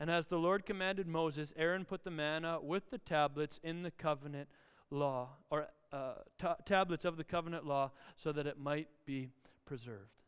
And 0.01 0.11
as 0.11 0.27
the 0.27 0.39
Lord 0.39 0.67
commanded 0.67 1.07
Moses, 1.07 1.53
Aaron 1.57 1.85
put 1.85 2.03
the 2.03 2.11
manna 2.11 2.59
with 2.61 2.91
the 2.91 2.99
tablets 2.99 3.61
in 3.63 3.83
the 3.83 3.91
covenant 3.93 4.49
law, 4.91 5.31
or 5.51 5.69
uh, 5.93 6.15
ta- 6.39 6.57
tablets 6.65 7.05
of 7.05 7.17
the 7.17 7.25
covenant 7.25 7.65
law, 7.65 7.93
so 8.17 8.33
that 8.33 8.47
it 8.47 8.59
might 8.59 8.89
be 9.07 9.31
preserved. 9.67 10.23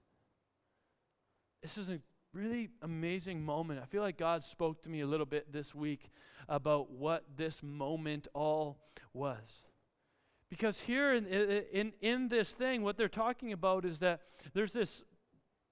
This 1.63 1.79
is 1.79 1.89
a 1.89 2.01
really 2.33 2.71
amazing 2.83 3.45
moment. 3.45 3.81
I 3.83 3.87
feel 3.87 4.03
like 4.03 4.17
God 4.17 4.45
spoke 4.45 4.83
to 4.83 4.89
me 4.89 5.01
a 5.01 5.07
little 5.07 5.27
bit 5.27 5.53
this 5.53 5.75
week 5.75 6.11
about 6.49 6.91
what 6.91 7.25
this 7.37 7.63
moment 7.63 8.29
all 8.35 8.79
was. 9.13 9.65
Because 10.49 10.81
here 10.81 11.15
in, 11.15 11.27
in, 11.27 11.93
in 12.01 12.29
this 12.29 12.51
thing, 12.51 12.83
what 12.83 12.97
they're 12.97 13.09
talking 13.09 13.53
about 13.53 13.85
is 13.85 14.01
that 14.01 14.21
there's 14.53 14.73
this 14.73 15.03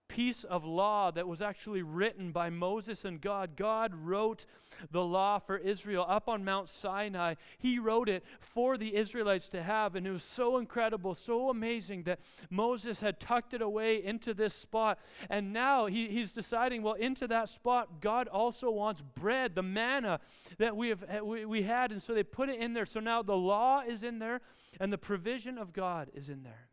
piece 0.08 0.44
of 0.44 0.64
law 0.64 1.10
that 1.10 1.28
was 1.28 1.40
actually 1.42 1.82
written 1.82 2.32
by 2.32 2.50
Moses 2.50 3.04
and 3.04 3.20
God. 3.20 3.56
God 3.56 3.92
wrote 3.94 4.46
the 4.90 5.02
law 5.02 5.38
for 5.38 5.56
Israel 5.56 6.04
up 6.08 6.28
on 6.28 6.44
Mount 6.44 6.68
Sinai. 6.68 7.34
He 7.58 7.78
wrote 7.78 8.08
it 8.08 8.24
for 8.40 8.78
the 8.78 8.96
Israelites 8.96 9.48
to 9.48 9.62
have, 9.62 9.94
and 9.94 10.06
it 10.06 10.10
was 10.10 10.22
so 10.22 10.58
incredible, 10.58 11.14
so 11.14 11.50
amazing 11.50 12.04
that 12.04 12.20
Moses 12.50 13.00
had 13.00 13.20
tucked 13.20 13.54
it 13.54 13.62
away 13.62 14.02
into 14.04 14.34
this 14.34 14.54
spot. 14.54 14.98
And 15.28 15.52
now 15.52 15.86
he, 15.86 16.08
he's 16.08 16.32
deciding, 16.32 16.82
well, 16.82 16.94
into 16.94 17.26
that 17.28 17.48
spot, 17.48 18.00
God 18.00 18.28
also 18.28 18.70
wants 18.70 19.02
bread, 19.02 19.54
the 19.54 19.62
manna 19.62 20.20
that 20.58 20.76
we, 20.76 20.88
have, 20.88 21.04
we, 21.22 21.44
we 21.44 21.62
had. 21.62 21.92
And 21.92 22.02
so 22.02 22.14
they 22.14 22.22
put 22.22 22.48
it 22.48 22.60
in 22.60 22.72
there. 22.72 22.86
So 22.86 23.00
now 23.00 23.22
the 23.22 23.36
law 23.36 23.82
is 23.86 24.02
in 24.02 24.18
there, 24.18 24.40
and 24.80 24.92
the 24.92 24.98
provision 24.98 25.58
of 25.58 25.72
God 25.72 26.10
is 26.14 26.28
in 26.28 26.42
there. 26.42 26.67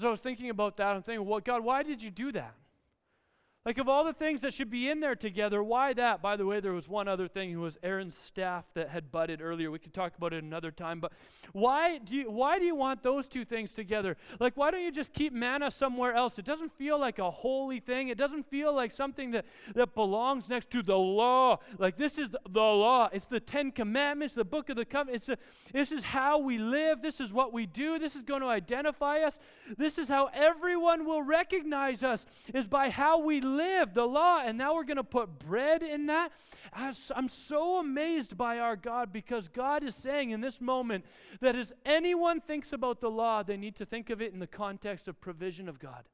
As 0.00 0.04
I 0.06 0.08
was 0.08 0.20
thinking 0.20 0.48
about 0.48 0.78
that, 0.78 0.96
I'm 0.96 1.02
thinking, 1.02 1.26
well, 1.26 1.40
God, 1.40 1.62
why 1.62 1.82
did 1.82 2.02
you 2.02 2.10
do 2.10 2.32
that? 2.32 2.54
Like, 3.66 3.76
of 3.76 3.90
all 3.90 4.04
the 4.04 4.14
things 4.14 4.40
that 4.40 4.54
should 4.54 4.70
be 4.70 4.88
in 4.88 5.00
there 5.00 5.14
together, 5.14 5.62
why 5.62 5.92
that? 5.92 6.22
By 6.22 6.36
the 6.36 6.46
way, 6.46 6.60
there 6.60 6.72
was 6.72 6.88
one 6.88 7.08
other 7.08 7.28
thing. 7.28 7.50
It 7.50 7.56
was 7.56 7.76
Aaron's 7.82 8.16
staff 8.16 8.64
that 8.72 8.88
had 8.88 9.12
budded 9.12 9.42
earlier. 9.42 9.70
We 9.70 9.78
could 9.78 9.92
talk 9.92 10.16
about 10.16 10.32
it 10.32 10.42
another 10.42 10.70
time. 10.70 10.98
But 10.98 11.12
why 11.52 11.98
do 11.98 12.16
you, 12.16 12.30
why 12.30 12.58
do 12.58 12.64
you 12.64 12.74
want 12.74 13.02
those 13.02 13.28
two 13.28 13.44
things 13.44 13.74
together? 13.74 14.16
Like, 14.38 14.56
why 14.56 14.70
don't 14.70 14.80
you 14.80 14.90
just 14.90 15.12
keep 15.12 15.34
manna 15.34 15.70
somewhere 15.70 16.14
else? 16.14 16.38
It 16.38 16.46
doesn't 16.46 16.72
feel 16.78 16.98
like 16.98 17.18
a 17.18 17.30
holy 17.30 17.80
thing. 17.80 18.08
It 18.08 18.16
doesn't 18.16 18.48
feel 18.48 18.74
like 18.74 18.92
something 18.92 19.32
that, 19.32 19.44
that 19.74 19.94
belongs 19.94 20.48
next 20.48 20.70
to 20.70 20.82
the 20.82 20.96
law. 20.96 21.58
Like, 21.76 21.98
this 21.98 22.16
is 22.16 22.30
the, 22.30 22.40
the 22.48 22.60
law. 22.60 23.10
It's 23.12 23.26
the 23.26 23.40
Ten 23.40 23.72
Commandments, 23.72 24.32
the 24.32 24.42
book 24.42 24.70
of 24.70 24.76
the 24.76 24.86
covenant. 24.86 25.16
It's 25.16 25.28
a, 25.28 25.36
this 25.70 25.92
is 25.92 26.02
how 26.02 26.38
we 26.38 26.56
live. 26.56 27.02
This 27.02 27.20
is 27.20 27.30
what 27.30 27.52
we 27.52 27.66
do. 27.66 27.98
This 27.98 28.16
is 28.16 28.22
going 28.22 28.40
to 28.40 28.48
identify 28.48 29.18
us. 29.18 29.38
This 29.76 29.98
is 29.98 30.08
how 30.08 30.30
everyone 30.32 31.04
will 31.04 31.22
recognize 31.22 32.02
us, 32.02 32.24
is 32.54 32.66
by 32.66 32.88
how 32.88 33.20
we 33.20 33.42
live 33.42 33.49
the 33.56 34.06
law, 34.06 34.42
and 34.44 34.58
now 34.58 34.74
we're 34.74 34.84
going 34.84 34.96
to 34.96 35.04
put 35.04 35.38
bread 35.38 35.82
in 35.82 36.06
that. 36.06 36.32
I'm 36.72 37.28
so 37.28 37.78
amazed 37.78 38.36
by 38.36 38.58
our 38.58 38.76
God 38.76 39.12
because 39.12 39.48
God 39.48 39.82
is 39.82 39.94
saying 39.94 40.30
in 40.30 40.40
this 40.40 40.60
moment 40.60 41.04
that 41.40 41.56
as 41.56 41.72
anyone 41.84 42.40
thinks 42.40 42.72
about 42.72 43.00
the 43.00 43.10
law, 43.10 43.42
they 43.42 43.56
need 43.56 43.76
to 43.76 43.86
think 43.86 44.10
of 44.10 44.20
it 44.22 44.32
in 44.32 44.38
the 44.38 44.46
context 44.46 45.08
of 45.08 45.20
provision 45.20 45.68
of 45.68 45.78
God. 45.78 46.04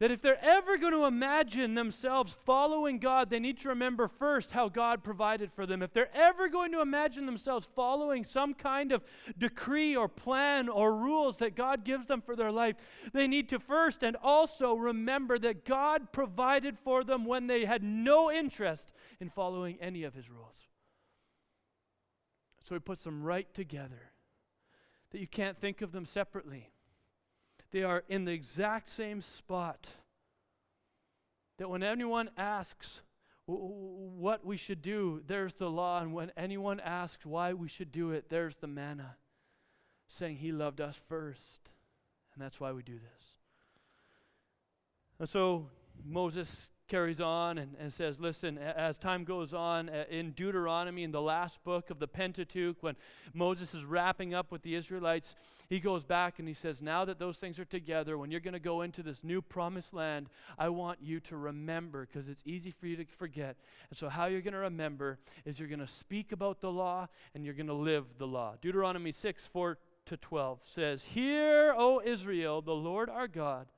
That 0.00 0.10
if 0.10 0.22
they're 0.22 0.42
ever 0.42 0.78
going 0.78 0.94
to 0.94 1.04
imagine 1.04 1.74
themselves 1.74 2.34
following 2.46 2.98
God, 2.98 3.28
they 3.28 3.38
need 3.38 3.58
to 3.58 3.68
remember 3.68 4.08
first 4.08 4.50
how 4.50 4.70
God 4.70 5.04
provided 5.04 5.52
for 5.52 5.66
them. 5.66 5.82
If 5.82 5.92
they're 5.92 6.08
ever 6.16 6.48
going 6.48 6.72
to 6.72 6.80
imagine 6.80 7.26
themselves 7.26 7.68
following 7.76 8.24
some 8.24 8.54
kind 8.54 8.92
of 8.92 9.04
decree 9.36 9.94
or 9.94 10.08
plan 10.08 10.70
or 10.70 10.94
rules 10.94 11.36
that 11.36 11.54
God 11.54 11.84
gives 11.84 12.06
them 12.06 12.22
for 12.22 12.34
their 12.34 12.50
life, 12.50 12.76
they 13.12 13.26
need 13.26 13.50
to 13.50 13.58
first 13.58 14.02
and 14.02 14.16
also 14.22 14.74
remember 14.74 15.38
that 15.38 15.66
God 15.66 16.12
provided 16.12 16.78
for 16.78 17.04
them 17.04 17.26
when 17.26 17.46
they 17.46 17.66
had 17.66 17.82
no 17.82 18.32
interest 18.32 18.94
in 19.20 19.28
following 19.28 19.76
any 19.82 20.04
of 20.04 20.14
His 20.14 20.30
rules. 20.30 20.62
So 22.62 22.74
He 22.74 22.78
puts 22.78 23.04
them 23.04 23.22
right 23.22 23.52
together, 23.52 24.12
that 25.10 25.20
you 25.20 25.26
can't 25.26 25.58
think 25.58 25.82
of 25.82 25.92
them 25.92 26.06
separately. 26.06 26.70
They 27.72 27.82
are 27.82 28.04
in 28.08 28.24
the 28.24 28.32
exact 28.32 28.88
same 28.88 29.22
spot. 29.22 29.88
That 31.58 31.68
when 31.68 31.82
anyone 31.82 32.30
asks 32.36 33.02
what 33.46 34.44
we 34.44 34.56
should 34.56 34.82
do, 34.82 35.22
there's 35.26 35.54
the 35.54 35.70
law. 35.70 36.00
And 36.00 36.12
when 36.12 36.32
anyone 36.36 36.80
asks 36.80 37.26
why 37.26 37.52
we 37.52 37.68
should 37.68 37.92
do 37.92 38.12
it, 38.12 38.28
there's 38.28 38.56
the 38.56 38.66
manna 38.66 39.16
saying 40.08 40.36
he 40.36 40.52
loved 40.52 40.80
us 40.80 40.98
first. 41.08 41.70
And 42.34 42.42
that's 42.42 42.60
why 42.60 42.72
we 42.72 42.82
do 42.82 42.94
this. 42.94 43.26
And 45.18 45.28
so 45.28 45.68
Moses 46.04 46.70
carries 46.90 47.20
on 47.20 47.56
and, 47.56 47.76
and 47.78 47.92
says, 47.92 48.18
Listen, 48.18 48.58
as 48.58 48.98
time 48.98 49.24
goes 49.24 49.54
on, 49.54 49.88
uh, 49.88 50.04
in 50.10 50.32
Deuteronomy, 50.32 51.04
in 51.04 51.12
the 51.12 51.22
last 51.22 51.62
book 51.62 51.88
of 51.88 52.00
the 52.00 52.08
Pentateuch, 52.08 52.76
when 52.82 52.96
Moses 53.32 53.74
is 53.74 53.84
wrapping 53.84 54.34
up 54.34 54.50
with 54.50 54.62
the 54.62 54.74
Israelites, 54.74 55.36
he 55.68 55.78
goes 55.78 56.02
back 56.02 56.40
and 56.40 56.48
he 56.48 56.52
says, 56.52 56.82
Now 56.82 57.04
that 57.04 57.20
those 57.20 57.38
things 57.38 57.60
are 57.60 57.64
together, 57.64 58.18
when 58.18 58.32
you're 58.32 58.40
going 58.40 58.54
to 58.54 58.60
go 58.60 58.82
into 58.82 59.04
this 59.04 59.22
new 59.22 59.40
promised 59.40 59.94
land, 59.94 60.28
I 60.58 60.68
want 60.68 60.98
you 61.00 61.20
to 61.20 61.36
remember, 61.36 62.06
because 62.06 62.28
it's 62.28 62.42
easy 62.44 62.72
for 62.72 62.88
you 62.88 62.96
to 62.96 63.04
forget. 63.04 63.56
And 63.88 63.96
so, 63.96 64.08
how 64.08 64.26
you're 64.26 64.42
going 64.42 64.54
to 64.54 64.58
remember 64.58 65.18
is 65.44 65.60
you're 65.60 65.68
going 65.68 65.78
to 65.78 65.88
speak 65.88 66.32
about 66.32 66.60
the 66.60 66.72
law 66.72 67.06
and 67.34 67.44
you're 67.44 67.54
going 67.54 67.68
to 67.68 67.72
live 67.72 68.04
the 68.18 68.26
law. 68.26 68.56
Deuteronomy 68.60 69.12
6 69.12 69.46
4 69.46 69.78
to 70.06 70.16
12 70.16 70.58
says, 70.64 71.04
Hear, 71.04 71.72
O 71.76 72.02
Israel, 72.04 72.60
the 72.60 72.74
Lord 72.74 73.08
our 73.08 73.28
God, 73.28 73.68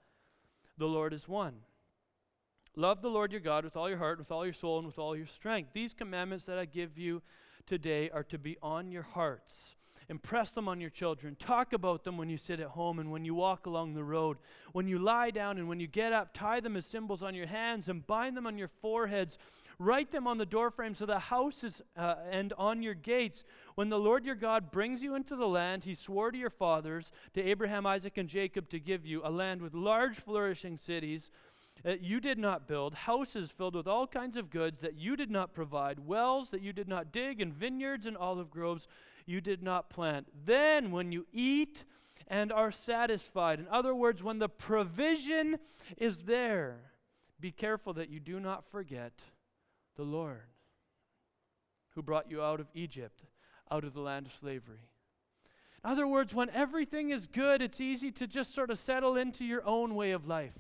the 0.79 0.87
Lord 0.87 1.13
is 1.13 1.29
one. 1.29 1.57
Love 2.75 3.03
the 3.03 3.09
Lord 3.09 3.33
your 3.33 3.41
God 3.41 3.65
with 3.65 3.77
all 3.77 3.89
your 3.89 3.99
heart, 3.99 4.19
with 4.19 4.31
all 4.31 4.45
your 4.45 4.55
soul, 4.55 4.79
and 4.79 4.87
with 4.87 4.99
all 4.99 5.15
your 5.15 5.27
strength. 5.27 5.71
These 5.75 5.93
commandments 5.93 6.47
that 6.47 6.59
I 6.59 6.65
give 6.65 6.97
you 6.97 7.21
today 7.67 8.09
are 8.11 8.25
to 8.25 8.39
be 8.39 8.57
on 8.63 8.91
your 8.91 9.03
hearts. 9.03 9.75
Impress 10.09 10.51
them 10.51 10.69
on 10.69 10.81
your 10.81 10.91
children. 10.91 11.37
Talk 11.39 11.73
about 11.73 12.05
them 12.05 12.17
when 12.17 12.29
you 12.29 12.37
sit 12.37 12.61
at 12.61 12.69
home 12.69 12.99
and 12.99 13.11
when 13.11 13.25
you 13.25 13.35
walk 13.35 13.67
along 13.67 13.95
the 13.95 14.05
road. 14.05 14.39
When 14.73 14.89
you 14.89 14.99
lie 14.99 15.31
down 15.31 15.59
and 15.59 15.69
when 15.69 15.81
you 15.81 15.87
get 15.87 16.13
up, 16.13 16.35
tie 16.35 16.61
them 16.61 16.77
as 16.77 16.87
symbols 16.87 17.23
on 17.23 17.35
your 17.35 17.47
hands 17.47 17.89
and 17.89 18.07
bind 18.07 18.37
them 18.37 18.47
on 18.47 18.59
your 18.59 18.71
foreheads. 18.81 19.39
Write 19.79 20.11
them 20.11 20.27
on 20.27 20.39
the 20.39 20.47
doorframes 20.47 21.01
of 21.01 21.07
the 21.07 21.19
houses 21.19 21.83
uh, 21.97 22.17
and 22.31 22.53
on 22.59 22.83
your 22.83 22.95
gates. 22.95 23.45
When 23.75 23.89
the 23.89 23.99
Lord 23.99 24.25
your 24.25 24.35
God 24.35 24.71
brings 24.71 25.03
you 25.03 25.15
into 25.15 25.37
the 25.37 25.49
land 25.49 25.85
he 25.85 25.95
swore 25.95 26.31
to 26.31 26.39
your 26.39 26.51
fathers, 26.51 27.13
to 27.35 27.43
Abraham, 27.43 27.87
Isaac, 27.87 28.19
and 28.19 28.29
Jacob, 28.29 28.69
to 28.71 28.81
give 28.81 29.07
you, 29.07 29.23
a 29.25 29.31
land 29.31 29.63
with 29.63 29.75
large, 29.75 30.19
flourishing 30.19 30.77
cities 30.77 31.31
that 31.83 32.03
you 32.03 32.21
did 32.21 32.39
not 32.39 32.69
build, 32.69 32.95
houses 32.95 33.51
filled 33.51 33.75
with 33.75 33.87
all 33.87 34.07
kinds 34.07 34.37
of 34.37 34.51
goods 34.51 34.81
that 34.81 34.95
you 34.95 35.17
did 35.17 35.31
not 35.31 35.53
provide, 35.53 36.07
wells 36.07 36.51
that 36.51 36.63
you 36.63 36.73
did 36.73 36.89
not 36.89 37.13
dig, 37.13 37.41
and 37.41 37.53
vineyards 37.53 38.07
and 38.07 38.17
olive 38.17 38.51
groves 38.51 38.87
you 39.27 39.41
did 39.41 39.63
not 39.63 39.91
plant. 39.91 40.29
Then, 40.45 40.91
when 40.91 41.13
you 41.13 41.27
eat 41.33 41.85
and 42.29 42.53
are 42.53 42.73
satisfied, 42.73 43.59
in 43.59 43.69
other 43.69 43.95
words, 43.95 44.23
when 44.23 44.39
the 44.39 44.49
provision 44.49 45.59
is 45.97 46.23
there, 46.23 46.79
be 47.41 47.51
careful 47.51 47.93
that 47.95 48.11
you 48.11 48.21
do 48.21 48.39
not 48.39 48.65
forget 48.71 49.13
the 49.97 50.05
Lord 50.05 50.47
who 51.95 52.03
brought 52.03 52.31
you 52.31 52.43
out 52.43 52.61
of 52.61 52.69
Egypt, 52.75 53.23
out 53.71 53.85
of 53.85 53.93
the 53.93 54.01
land 54.01 54.27
of 54.27 54.35
slavery. 54.35 54.89
In 55.85 55.91
other 55.91 56.07
words, 56.07 56.33
when 56.33 56.49
everything 56.51 57.11
is 57.11 57.27
good, 57.27 57.61
it's 57.61 57.81
easy 57.81 58.13
to 58.13 58.27
just 58.27 58.55
sort 58.55 58.71
of 58.71 58.79
settle 58.79 59.17
into 59.17 59.45
your 59.45 59.67
own 59.67 59.95
way 59.95 60.13
of 60.13 60.27
life. 60.27 60.57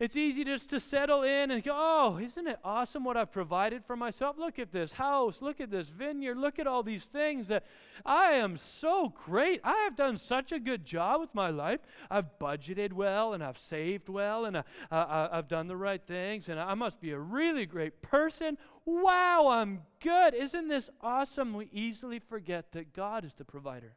It's 0.00 0.14
easy 0.14 0.44
just 0.44 0.70
to 0.70 0.78
settle 0.78 1.24
in 1.24 1.50
and 1.50 1.60
go, 1.60 1.72
oh, 1.74 2.18
isn't 2.18 2.46
it 2.46 2.60
awesome 2.62 3.02
what 3.02 3.16
I've 3.16 3.32
provided 3.32 3.84
for 3.84 3.96
myself? 3.96 4.38
Look 4.38 4.60
at 4.60 4.70
this 4.70 4.92
house. 4.92 5.42
Look 5.42 5.60
at 5.60 5.72
this 5.72 5.88
vineyard. 5.88 6.36
Look 6.36 6.60
at 6.60 6.68
all 6.68 6.84
these 6.84 7.02
things 7.02 7.48
that 7.48 7.64
I 8.06 8.34
am 8.34 8.58
so 8.58 9.12
great. 9.26 9.60
I 9.64 9.74
have 9.78 9.96
done 9.96 10.16
such 10.16 10.52
a 10.52 10.60
good 10.60 10.86
job 10.86 11.20
with 11.20 11.34
my 11.34 11.50
life. 11.50 11.80
I've 12.08 12.38
budgeted 12.38 12.92
well 12.92 13.34
and 13.34 13.42
I've 13.42 13.58
saved 13.58 14.08
well 14.08 14.44
and 14.44 14.58
I, 14.58 14.64
uh, 14.92 15.28
I've 15.32 15.48
done 15.48 15.66
the 15.66 15.76
right 15.76 16.02
things 16.06 16.48
and 16.48 16.60
I 16.60 16.74
must 16.74 17.00
be 17.00 17.10
a 17.10 17.18
really 17.18 17.66
great 17.66 18.00
person. 18.00 18.56
Wow, 18.84 19.48
I'm 19.48 19.80
good. 20.00 20.32
Isn't 20.32 20.68
this 20.68 20.88
awesome? 21.00 21.54
We 21.54 21.70
easily 21.72 22.20
forget 22.20 22.70
that 22.70 22.92
God 22.92 23.24
is 23.24 23.34
the 23.34 23.44
provider. 23.44 23.96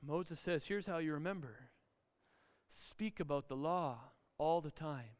Moses 0.00 0.38
says, 0.38 0.64
here's 0.64 0.86
how 0.86 0.98
you 0.98 1.14
remember 1.14 1.70
Speak 2.76 3.20
about 3.20 3.46
the 3.46 3.54
law 3.54 3.98
all 4.36 4.60
the 4.60 4.72
time. 4.72 5.14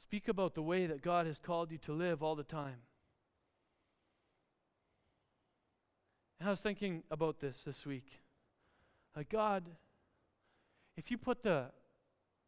Speak 0.00 0.26
about 0.26 0.54
the 0.54 0.62
way 0.62 0.86
that 0.86 1.02
God 1.02 1.26
has 1.26 1.36
called 1.36 1.70
you 1.70 1.76
to 1.78 1.92
live 1.92 2.22
all 2.22 2.34
the 2.34 2.42
time. 2.42 2.78
And 6.38 6.48
I 6.48 6.50
was 6.50 6.60
thinking 6.60 7.02
about 7.10 7.40
this 7.40 7.58
this 7.66 7.84
week. 7.84 8.06
God, 9.28 9.64
if 10.96 11.10
you 11.10 11.18
put 11.18 11.42
the, 11.42 11.66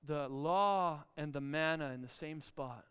the 0.06 0.26
law 0.28 1.04
and 1.14 1.34
the 1.34 1.40
manna 1.42 1.90
in 1.90 2.00
the 2.00 2.08
same 2.08 2.40
spot, 2.40 2.86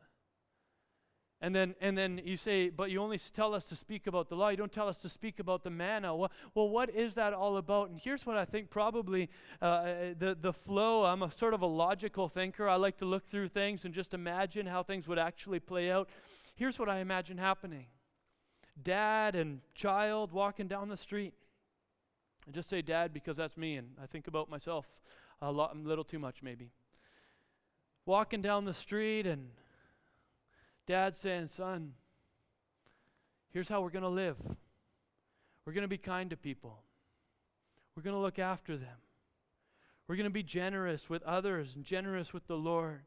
and 1.44 1.56
then, 1.56 1.74
and 1.82 1.98
then 1.98 2.22
you 2.24 2.38
say, 2.38 2.70
but 2.70 2.92
you 2.92 3.02
only 3.02 3.20
tell 3.34 3.56
us 3.56 3.64
to 3.66 3.76
speak 3.76 4.06
about 4.06 4.30
the 4.30 4.36
law. 4.36 4.50
You 4.50 4.58
don't 4.58 4.72
tell 4.72 4.88
us 4.88 4.98
to 5.00 5.10
speak 5.10 5.40
about 5.40 5.64
the 5.64 5.72
manna. 5.72 6.16
Well, 6.16 6.32
well 6.54 6.70
what 6.70 6.92
is 6.92 7.16
that 7.16 7.34
all 7.34 7.58
about? 7.58 7.90
And 7.90 8.00
here's 8.00 8.28
what 8.28 8.38
I 8.38 8.46
think 8.46 8.70
probably 8.70 9.28
uh, 9.60 10.14
the, 10.20 10.38
the 10.40 10.54
flow. 10.54 11.04
I'm 11.04 11.24
a 11.24 11.32
sort 11.32 11.56
of 11.56 11.64
a 11.64 11.66
logical 11.66 12.30
thinker. 12.30 12.70
I 12.70 12.76
like 12.76 12.98
to 13.00 13.06
look 13.06 13.28
through 13.28 13.50
things 13.50 13.86
and 13.86 13.94
just 13.94 14.14
imagine 14.14 14.68
how 14.68 14.84
things 14.84 15.08
would 15.08 15.18
actually 15.18 15.60
play 15.60 15.90
out. 15.90 16.10
Here's 16.54 16.78
what 16.78 16.90
I 16.90 17.00
imagine 17.00 17.40
happening 17.40 17.88
dad 18.84 19.36
and 19.36 19.62
child 19.74 20.32
walking 20.32 20.68
down 20.68 20.90
the 20.90 20.98
street. 20.98 21.34
I 22.48 22.52
just 22.52 22.70
say 22.70 22.82
dad 22.82 23.14
because 23.14 23.38
that's 23.38 23.58
me, 23.58 23.76
and 23.78 23.90
I 24.02 24.06
think 24.06 24.28
about 24.28 24.50
myself 24.50 24.86
a 25.42 25.52
lot, 25.52 25.76
a 25.76 25.78
little 25.78 26.04
too 26.04 26.20
much 26.20 26.42
maybe. 26.42 26.72
Walking 28.06 28.42
down 28.42 28.66
the 28.66 28.74
street 28.74 29.28
and 29.28 29.50
Dad 30.92 31.16
saying, 31.16 31.48
Son, 31.48 31.94
here's 33.54 33.70
how 33.70 33.80
we're 33.80 33.92
going 33.92 34.04
to 34.04 34.10
live. 34.10 34.36
We're 35.66 35.72
going 35.72 35.86
to 35.86 35.88
be 35.88 35.98
kind 35.98 36.30
to 36.32 36.36
people. 36.36 36.84
We're 37.96 38.04
going 38.04 38.14
to 38.14 38.20
look 38.20 38.40
after 38.40 38.76
them. 38.76 38.98
We're 40.06 40.18
going 40.18 40.26
to 40.26 40.30
be 40.30 40.44
generous 40.44 41.10
with 41.10 41.24
others 41.24 41.76
and 41.78 41.86
generous 41.86 42.34
with 42.34 42.46
the 42.46 42.58
Lord. 42.58 43.04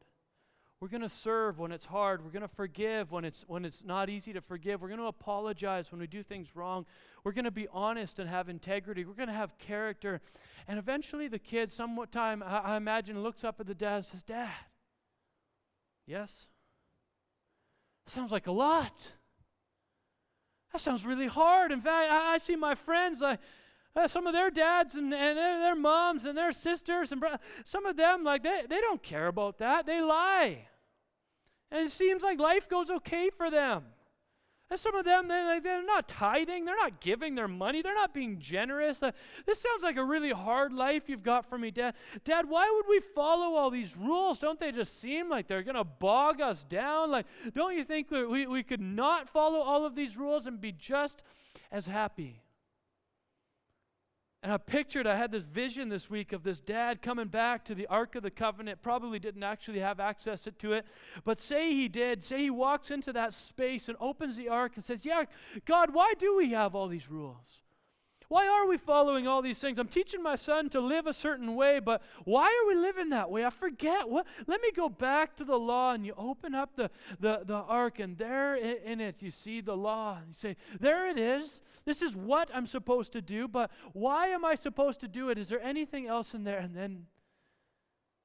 We're 0.79 0.87
going 0.87 1.03
to 1.03 1.09
serve 1.09 1.59
when 1.59 1.71
it's 1.71 1.85
hard. 1.85 2.25
We're 2.25 2.31
going 2.31 2.41
to 2.41 2.55
forgive 2.55 3.11
when 3.11 3.23
it's 3.23 3.45
when 3.45 3.65
it's 3.65 3.83
not 3.85 4.09
easy 4.09 4.33
to 4.33 4.41
forgive. 4.41 4.81
We're 4.81 4.87
going 4.87 4.99
to 4.99 5.05
apologize 5.05 5.91
when 5.91 6.01
we 6.01 6.07
do 6.07 6.23
things 6.23 6.55
wrong. 6.55 6.87
We're 7.23 7.33
going 7.33 7.45
to 7.45 7.51
be 7.51 7.67
honest 7.71 8.17
and 8.17 8.27
have 8.27 8.49
integrity. 8.49 9.05
We're 9.05 9.13
going 9.13 9.29
to 9.29 9.35
have 9.35 9.55
character. 9.59 10.21
And 10.67 10.79
eventually 10.79 11.27
the 11.27 11.37
kid 11.37 11.71
somewhat 11.71 12.11
time 12.11 12.41
I, 12.41 12.61
I 12.61 12.77
imagine 12.77 13.21
looks 13.21 13.43
up 13.43 13.59
at 13.59 13.67
the 13.67 13.75
dad 13.75 13.97
and 13.97 14.05
says, 14.07 14.23
"Dad, 14.23 14.49
yes? 16.07 16.47
Sounds 18.07 18.31
like 18.31 18.47
a 18.47 18.51
lot. 18.51 19.11
That 20.71 20.79
sounds 20.79 21.05
really 21.05 21.27
hard. 21.27 21.71
In 21.71 21.81
fact, 21.81 22.11
I, 22.11 22.33
I 22.33 22.37
see 22.37 22.55
my 22.55 22.75
friends, 22.75 23.21
I, 23.23 23.37
uh, 23.95 24.07
some 24.07 24.27
of 24.27 24.33
their 24.33 24.49
dads 24.49 24.95
and, 24.95 25.13
and 25.13 25.37
their, 25.37 25.59
their 25.59 25.75
moms 25.75 26.25
and 26.25 26.37
their 26.37 26.51
sisters 26.51 27.11
and 27.11 27.21
bro- 27.21 27.37
some 27.65 27.85
of 27.85 27.97
them, 27.97 28.23
like, 28.23 28.43
they, 28.43 28.63
they 28.69 28.81
don't 28.81 29.01
care 29.01 29.27
about 29.27 29.57
that. 29.59 29.85
They 29.85 30.01
lie. 30.01 30.67
And 31.71 31.87
it 31.87 31.91
seems 31.91 32.21
like 32.21 32.39
life 32.39 32.69
goes 32.69 32.91
okay 32.91 33.29
for 33.29 33.49
them. 33.49 33.83
And 34.71 34.79
some 34.79 34.95
of 34.95 35.05
them, 35.05 35.27
they, 35.27 35.59
they're 35.63 35.85
not 35.85 36.07
tithing, 36.07 36.65
they're 36.65 36.75
not 36.75 36.99
giving 36.99 37.35
their 37.35 37.47
money, 37.47 37.83
they're 37.83 37.93
not 37.93 38.15
being 38.15 38.39
generous. 38.39 39.03
Uh, 39.03 39.11
this 39.45 39.61
sounds 39.61 39.83
like 39.83 39.97
a 39.97 40.03
really 40.03 40.31
hard 40.31 40.73
life 40.73 41.03
you've 41.07 41.21
got 41.21 41.47
for 41.47 41.57
me, 41.57 41.69
Dad. 41.69 41.93
Dad, 42.23 42.49
why 42.49 42.71
would 42.73 42.85
we 42.89 42.99
follow 42.99 43.55
all 43.55 43.69
these 43.69 43.95
rules? 43.95 44.39
Don't 44.39 44.59
they 44.59 44.71
just 44.71 44.99
seem 44.99 45.29
like 45.29 45.47
they're 45.47 45.61
going 45.61 45.75
to 45.75 45.83
bog 45.83 46.41
us 46.41 46.63
down? 46.63 47.11
Like, 47.11 47.27
don't 47.53 47.75
you 47.75 47.83
think 47.83 48.09
we, 48.09 48.25
we, 48.25 48.47
we 48.47 48.63
could 48.63 48.81
not 48.81 49.29
follow 49.29 49.59
all 49.59 49.85
of 49.85 49.95
these 49.95 50.17
rules 50.17 50.47
and 50.47 50.59
be 50.59 50.71
just 50.71 51.21
as 51.71 51.85
happy? 51.85 52.41
And 54.45 54.53
I 54.53 54.57
pictured, 54.57 55.07
I 55.07 55.15
had 55.15 55.31
this 55.31 55.41
vision 55.41 55.89
this 55.89 56.07
week 56.07 56.31
of 56.31 56.43
this 56.43 56.59
dad 56.59 57.01
coming 57.01 57.29
back 57.29 57.65
to 57.65 57.73
the 57.73 57.87
Ark 57.87 58.13
of 58.13 58.21
the 58.21 58.29
Covenant. 58.29 58.79
Probably 58.83 59.17
didn't 59.17 59.41
actually 59.41 59.79
have 59.79 59.99
access 59.99 60.47
to 60.59 60.73
it, 60.73 60.85
but 61.23 61.39
say 61.39 61.73
he 61.73 61.87
did. 61.87 62.23
Say 62.23 62.43
he 62.43 62.49
walks 62.51 62.91
into 62.91 63.11
that 63.13 63.33
space 63.33 63.87
and 63.87 63.97
opens 63.99 64.37
the 64.37 64.49
Ark 64.49 64.73
and 64.75 64.85
says, 64.85 65.03
Yeah, 65.03 65.23
God, 65.65 65.95
why 65.95 66.13
do 66.19 66.37
we 66.37 66.51
have 66.51 66.75
all 66.75 66.87
these 66.87 67.09
rules? 67.09 67.63
Why 68.27 68.47
are 68.47 68.67
we 68.67 68.77
following 68.77 69.27
all 69.27 69.41
these 69.41 69.59
things? 69.59 69.77
I'm 69.77 69.87
teaching 69.87 70.23
my 70.23 70.35
son 70.35 70.69
to 70.69 70.79
live 70.79 71.05
a 71.05 71.13
certain 71.13 71.55
way, 71.55 71.79
but 71.79 72.01
why 72.23 72.45
are 72.47 72.67
we 72.67 72.75
living 72.75 73.09
that 73.09 73.29
way? 73.29 73.45
I 73.45 73.49
forget. 73.49 74.09
What? 74.09 74.25
Let 74.47 74.61
me 74.61 74.71
go 74.71 74.89
back 74.89 75.35
to 75.35 75.43
the 75.43 75.57
law. 75.57 75.93
And 75.93 76.05
you 76.05 76.13
open 76.17 76.55
up 76.55 76.75
the, 76.75 76.89
the, 77.19 77.41
the 77.45 77.55
ark, 77.55 77.99
and 77.99 78.17
there 78.17 78.55
in 78.55 78.99
it 78.99 79.21
you 79.21 79.31
see 79.31 79.61
the 79.61 79.77
law. 79.77 80.19
You 80.27 80.33
say, 80.33 80.55
There 80.79 81.07
it 81.07 81.19
is. 81.19 81.61
This 81.85 82.01
is 82.01 82.15
what 82.15 82.49
I'm 82.53 82.65
supposed 82.65 83.11
to 83.13 83.21
do, 83.21 83.47
but 83.47 83.69
why 83.93 84.27
am 84.27 84.43
I 84.43 84.55
supposed 84.55 84.99
to 85.01 85.07
do 85.07 85.29
it? 85.29 85.37
Is 85.37 85.49
there 85.49 85.61
anything 85.61 86.07
else 86.07 86.33
in 86.33 86.43
there? 86.43 86.59
And 86.59 86.75
then 86.75 87.05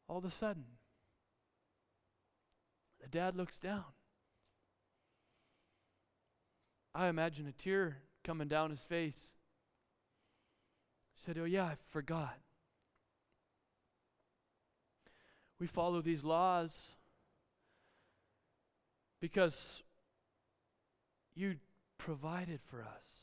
all 0.09 0.19
of 0.19 0.25
a 0.25 0.31
sudden, 0.31 0.65
the 3.01 3.09
dad 3.09 3.37
looks 3.37 3.59
down. 3.59 3.85
I 6.95 7.09
imagine 7.09 7.47
a 7.47 7.53
tear 7.53 7.99
coming 8.25 8.49
down 8.49 8.71
his 8.71 8.83
face 8.83 9.35
said, 11.25 11.39
Oh, 11.39 11.45
yeah, 11.45 11.65
I 11.65 11.77
forgot. 11.91 12.37
We 15.59 15.67
follow 15.67 16.01
these 16.01 16.25
laws 16.25 16.95
because 19.21 19.83
you 21.35 21.57
provided 21.99 22.61
for 22.71 22.83
us 22.83 23.21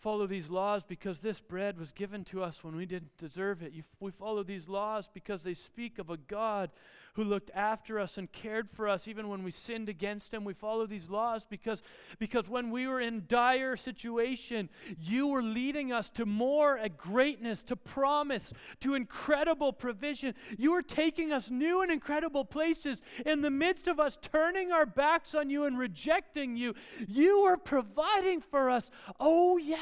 follow 0.00 0.26
these 0.26 0.48
laws 0.48 0.82
because 0.84 1.20
this 1.20 1.40
bread 1.40 1.78
was 1.78 1.92
given 1.92 2.24
to 2.24 2.42
us 2.42 2.62
when 2.62 2.76
we 2.76 2.86
didn't 2.86 3.16
deserve 3.18 3.62
it. 3.62 3.72
You, 3.72 3.82
we 4.00 4.10
follow 4.10 4.42
these 4.42 4.68
laws 4.68 5.08
because 5.12 5.42
they 5.42 5.54
speak 5.54 5.98
of 5.98 6.10
a 6.10 6.16
God 6.16 6.70
who 7.18 7.24
looked 7.24 7.50
after 7.52 7.98
us 7.98 8.16
and 8.16 8.30
cared 8.30 8.70
for 8.70 8.88
us 8.88 9.08
even 9.08 9.28
when 9.28 9.42
we 9.42 9.50
sinned 9.50 9.88
against 9.88 10.32
him. 10.32 10.44
We 10.44 10.54
follow 10.54 10.86
these 10.86 11.10
laws 11.10 11.44
because, 11.44 11.82
because 12.20 12.48
when 12.48 12.70
we 12.70 12.86
were 12.86 13.00
in 13.00 13.24
dire 13.26 13.76
situation, 13.76 14.68
you 15.00 15.26
were 15.26 15.42
leading 15.42 15.90
us 15.90 16.10
to 16.10 16.24
more 16.24 16.78
greatness, 16.96 17.64
to 17.64 17.74
promise, 17.74 18.52
to 18.82 18.94
incredible 18.94 19.72
provision. 19.72 20.32
You 20.56 20.70
were 20.70 20.82
taking 20.82 21.32
us 21.32 21.50
new 21.50 21.82
and 21.82 21.90
incredible 21.90 22.44
places 22.44 23.02
in 23.26 23.40
the 23.40 23.50
midst 23.50 23.88
of 23.88 23.98
us 23.98 24.16
turning 24.22 24.70
our 24.70 24.86
backs 24.86 25.34
on 25.34 25.50
you 25.50 25.64
and 25.64 25.76
rejecting 25.76 26.56
you. 26.56 26.76
You 27.08 27.42
were 27.42 27.56
providing 27.56 28.40
for 28.40 28.70
us. 28.70 28.92
Oh, 29.18 29.56
yeah. 29.56 29.78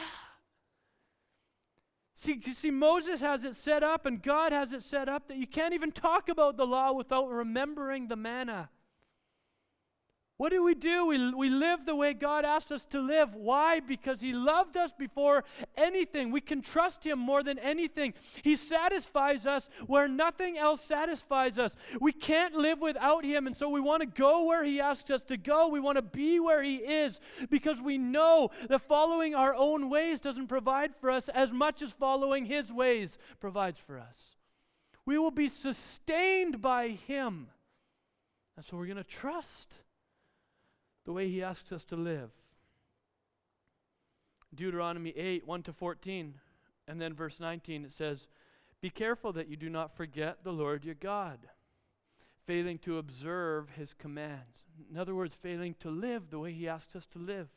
See, 2.18 2.40
see, 2.40 2.70
Moses 2.70 3.20
has 3.20 3.44
it 3.44 3.54
set 3.54 3.82
up 3.82 4.06
and 4.06 4.22
God 4.22 4.50
has 4.50 4.72
it 4.72 4.82
set 4.82 5.06
up 5.06 5.28
that 5.28 5.36
you 5.36 5.46
can't 5.46 5.74
even 5.74 5.92
talk 5.92 6.30
about 6.30 6.56
the 6.56 6.66
law 6.66 6.92
without 6.92 7.28
remembering 7.28 8.08
the 8.08 8.16
manna. 8.16 8.70
What 10.38 10.50
do 10.50 10.62
we 10.62 10.74
do? 10.74 11.06
We, 11.06 11.32
we 11.32 11.48
live 11.48 11.86
the 11.86 11.96
way 11.96 12.12
God 12.12 12.44
asked 12.44 12.70
us 12.70 12.84
to 12.86 13.00
live. 13.00 13.34
Why? 13.34 13.80
Because 13.80 14.20
He 14.20 14.34
loved 14.34 14.76
us 14.76 14.92
before 14.92 15.44
anything. 15.78 16.30
We 16.30 16.42
can 16.42 16.60
trust 16.60 17.04
Him 17.04 17.18
more 17.18 17.42
than 17.42 17.58
anything. 17.58 18.12
He 18.42 18.56
satisfies 18.56 19.46
us 19.46 19.70
where 19.86 20.08
nothing 20.08 20.58
else 20.58 20.82
satisfies 20.82 21.58
us. 21.58 21.74
We 22.02 22.12
can't 22.12 22.54
live 22.54 22.80
without 22.80 23.24
Him, 23.24 23.46
and 23.46 23.56
so 23.56 23.70
we 23.70 23.80
want 23.80 24.02
to 24.02 24.06
go 24.06 24.44
where 24.44 24.62
He 24.62 24.78
asks 24.78 25.10
us 25.10 25.22
to 25.22 25.38
go. 25.38 25.68
We 25.68 25.80
want 25.80 25.96
to 25.96 26.02
be 26.02 26.38
where 26.38 26.62
He 26.62 26.76
is 26.76 27.18
because 27.48 27.80
we 27.80 27.96
know 27.96 28.50
that 28.68 28.82
following 28.82 29.34
our 29.34 29.54
own 29.54 29.88
ways 29.88 30.20
doesn't 30.20 30.48
provide 30.48 30.94
for 30.96 31.10
us 31.10 31.30
as 31.30 31.50
much 31.50 31.80
as 31.80 31.92
following 31.92 32.44
His 32.44 32.70
ways 32.70 33.16
provides 33.40 33.80
for 33.80 33.98
us. 33.98 34.36
We 35.06 35.16
will 35.18 35.30
be 35.30 35.48
sustained 35.48 36.60
by 36.60 36.88
Him. 36.88 37.48
And 38.58 38.66
so 38.66 38.76
we're 38.76 38.86
going 38.86 38.96
to 38.98 39.04
trust 39.04 39.72
the 41.06 41.12
way 41.12 41.28
He 41.28 41.42
asks 41.42 41.72
us 41.72 41.84
to 41.84 41.96
live. 41.96 42.30
Deuteronomy 44.54 45.10
8, 45.16 45.46
1 45.46 45.62
to 45.62 45.72
14, 45.72 46.34
and 46.88 47.00
then 47.00 47.14
verse 47.14 47.40
19, 47.40 47.84
it 47.84 47.92
says, 47.92 48.28
Be 48.80 48.90
careful 48.90 49.32
that 49.32 49.48
you 49.48 49.56
do 49.56 49.70
not 49.70 49.96
forget 49.96 50.44
the 50.44 50.52
Lord 50.52 50.84
your 50.84 50.94
God, 50.94 51.38
failing 52.46 52.78
to 52.80 52.98
observe 52.98 53.70
His 53.70 53.94
commands. 53.94 54.64
In 54.90 54.98
other 54.98 55.14
words, 55.14 55.34
failing 55.34 55.74
to 55.80 55.90
live 55.90 56.30
the 56.30 56.38
way 56.38 56.52
He 56.52 56.68
asks 56.68 56.94
us 56.94 57.06
to 57.12 57.18
live 57.18 57.48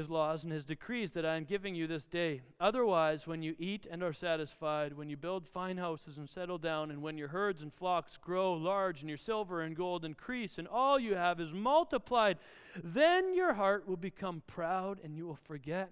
his 0.00 0.10
laws 0.10 0.42
and 0.42 0.52
his 0.52 0.64
decrees 0.64 1.10
that 1.12 1.26
I 1.26 1.36
am 1.36 1.44
giving 1.44 1.74
you 1.74 1.86
this 1.86 2.04
day. 2.04 2.40
Otherwise, 2.58 3.26
when 3.26 3.42
you 3.42 3.54
eat 3.58 3.86
and 3.90 4.02
are 4.02 4.12
satisfied, 4.12 4.96
when 4.96 5.10
you 5.10 5.16
build 5.16 5.46
fine 5.46 5.76
houses 5.76 6.16
and 6.16 6.28
settle 6.28 6.58
down, 6.58 6.90
and 6.90 7.02
when 7.02 7.18
your 7.18 7.28
herds 7.28 7.62
and 7.62 7.72
flocks 7.72 8.16
grow 8.16 8.54
large, 8.54 9.00
and 9.00 9.08
your 9.08 9.18
silver 9.18 9.60
and 9.60 9.76
gold 9.76 10.04
increase, 10.04 10.56
and 10.56 10.66
all 10.66 10.98
you 10.98 11.14
have 11.14 11.38
is 11.38 11.52
multiplied, 11.52 12.38
then 12.82 13.34
your 13.34 13.52
heart 13.52 13.86
will 13.86 13.96
become 13.96 14.42
proud, 14.46 14.98
and 15.04 15.14
you 15.16 15.26
will 15.26 15.38
forget 15.44 15.90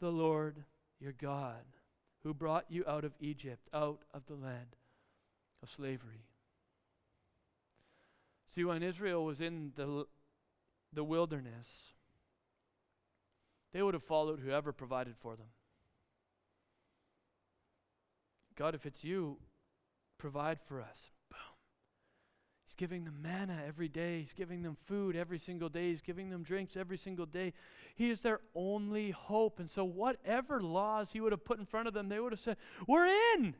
the 0.00 0.10
Lord 0.10 0.64
your 1.00 1.12
God, 1.12 1.64
who 2.22 2.32
brought 2.32 2.66
you 2.68 2.84
out 2.86 3.04
of 3.04 3.12
Egypt, 3.20 3.68
out 3.74 4.02
of 4.14 4.22
the 4.26 4.36
land 4.36 4.76
of 5.62 5.70
slavery. 5.70 6.24
See, 8.54 8.64
when 8.64 8.82
Israel 8.82 9.24
was 9.24 9.40
in 9.40 9.72
the, 9.76 10.06
the 10.92 11.04
wilderness, 11.04 11.92
they 13.72 13.82
would 13.82 13.94
have 13.94 14.02
followed 14.02 14.40
whoever 14.40 14.72
provided 14.72 15.14
for 15.20 15.36
them. 15.36 15.46
God, 18.56 18.74
if 18.74 18.84
it's 18.84 19.02
you, 19.04 19.38
provide 20.18 20.58
for 20.68 20.80
us. 20.80 21.10
Boom. 21.30 21.38
He's 22.66 22.74
giving 22.74 23.04
them 23.04 23.22
manna 23.22 23.58
every 23.66 23.88
day. 23.88 24.20
He's 24.20 24.34
giving 24.34 24.62
them 24.62 24.76
food 24.86 25.16
every 25.16 25.38
single 25.38 25.68
day. 25.68 25.90
He's 25.90 26.02
giving 26.02 26.30
them 26.30 26.42
drinks 26.42 26.76
every 26.76 26.98
single 26.98 27.26
day. 27.26 27.54
He 27.94 28.10
is 28.10 28.20
their 28.20 28.40
only 28.54 29.12
hope. 29.12 29.60
And 29.60 29.70
so, 29.70 29.84
whatever 29.84 30.60
laws 30.60 31.10
He 31.12 31.20
would 31.20 31.32
have 31.32 31.44
put 31.44 31.58
in 31.58 31.64
front 31.64 31.88
of 31.88 31.94
them, 31.94 32.08
they 32.08 32.20
would 32.20 32.32
have 32.32 32.40
said, 32.40 32.56
We're 32.86 33.06
in. 33.34 33.54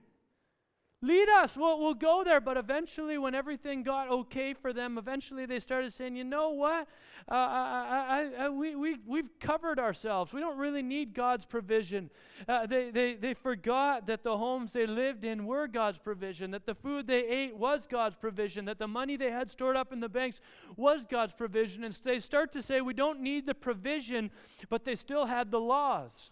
Lead 1.03 1.31
us. 1.31 1.57
We'll, 1.57 1.79
we'll 1.79 1.95
go 1.95 2.23
there. 2.25 2.43
But 2.43 2.59
eventually, 2.59 3.17
when 3.17 3.35
everything 3.35 3.83
got 3.83 4.11
okay 4.11 4.53
for 4.53 4.75
them, 4.75 4.99
eventually 4.99 5.47
they 5.47 5.59
started 5.59 5.95
saying, 5.95 6.15
you 6.15 6.25
know 6.25 6.51
what? 6.51 6.89
Uh, 7.31 7.35
I, 7.35 8.31
I, 8.39 8.45
I, 8.45 8.49
we, 8.51 8.77
we, 8.77 8.97
we've 9.07 9.31
covered 9.41 9.79
ourselves. 9.79 10.35
We 10.35 10.41
don't 10.41 10.59
really 10.59 10.83
need 10.83 11.15
God's 11.15 11.47
provision. 11.47 12.11
Uh, 12.47 12.67
they, 12.67 12.91
they, 12.91 13.15
they 13.15 13.33
forgot 13.33 14.07
that 14.09 14.25
the 14.25 14.37
homes 14.37 14.73
they 14.73 14.87
lived 14.87 15.25
in 15.25 15.47
were 15.47 15.67
God's 15.69 15.99
provision, 15.99 16.51
that 16.51 16.67
the 16.67 16.75
food 16.75 17.07
they 17.07 17.27
ate 17.27 17.57
was 17.57 17.87
God's 17.87 18.17
provision, 18.17 18.67
that 18.67 18.79
the 18.79 18.89
money 18.89 19.17
they 19.17 19.31
had 19.31 19.51
stored 19.51 19.77
up 19.77 19.93
in 19.93 20.01
the 20.01 20.09
banks 20.09 20.41
was 20.77 21.07
God's 21.07 21.33
provision. 21.33 21.85
And 21.85 21.95
so 21.95 22.03
they 22.05 22.21
start 22.21 22.53
to 22.53 22.63
say, 22.63 22.83
we 22.83 22.95
don't 22.95 23.21
need 23.21 23.47
the 23.47 23.55
provision, 23.55 24.31
but 24.69 24.85
they 24.85 24.97
still 24.97 25.25
had 25.25 25.51
the 25.51 25.61
laws. 25.61 26.31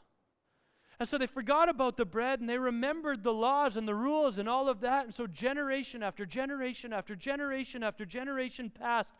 And 1.00 1.08
so 1.08 1.16
they 1.16 1.28
forgot 1.28 1.68
about 1.68 1.96
the 1.96 2.04
bread 2.04 2.40
and 2.40 2.48
they 2.48 2.58
remembered 2.58 3.22
the 3.22 3.32
laws 3.32 3.76
and 3.76 3.86
the 3.86 3.94
rules 3.94 4.36
and 4.36 4.48
all 4.48 4.68
of 4.68 4.80
that. 4.80 5.04
And 5.04 5.14
so 5.14 5.28
generation 5.28 6.02
after 6.02 6.26
generation 6.26 6.92
after 6.92 7.14
generation 7.14 7.84
after 7.84 8.04
generation 8.04 8.68
passed. 8.68 9.14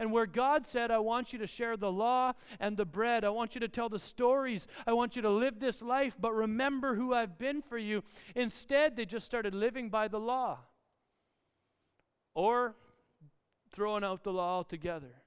And 0.00 0.10
where 0.10 0.26
God 0.26 0.66
said, 0.66 0.90
I 0.90 0.98
want 0.98 1.32
you 1.32 1.38
to 1.38 1.46
share 1.46 1.76
the 1.76 1.90
law 1.90 2.32
and 2.58 2.76
the 2.76 2.84
bread, 2.84 3.24
I 3.24 3.30
want 3.30 3.54
you 3.54 3.60
to 3.60 3.68
tell 3.68 3.88
the 3.88 3.98
stories, 3.98 4.66
I 4.86 4.92
want 4.92 5.14
you 5.14 5.22
to 5.22 5.30
live 5.30 5.60
this 5.60 5.82
life, 5.82 6.16
but 6.20 6.32
remember 6.32 6.96
who 6.96 7.14
I've 7.14 7.38
been 7.38 7.62
for 7.62 7.78
you. 7.78 8.02
Instead, 8.34 8.96
they 8.96 9.04
just 9.04 9.26
started 9.26 9.54
living 9.54 9.88
by 9.88 10.08
the 10.08 10.20
law 10.20 10.58
or 12.34 12.74
throwing 13.72 14.02
out 14.02 14.24
the 14.24 14.32
law 14.32 14.56
altogether. 14.56 15.19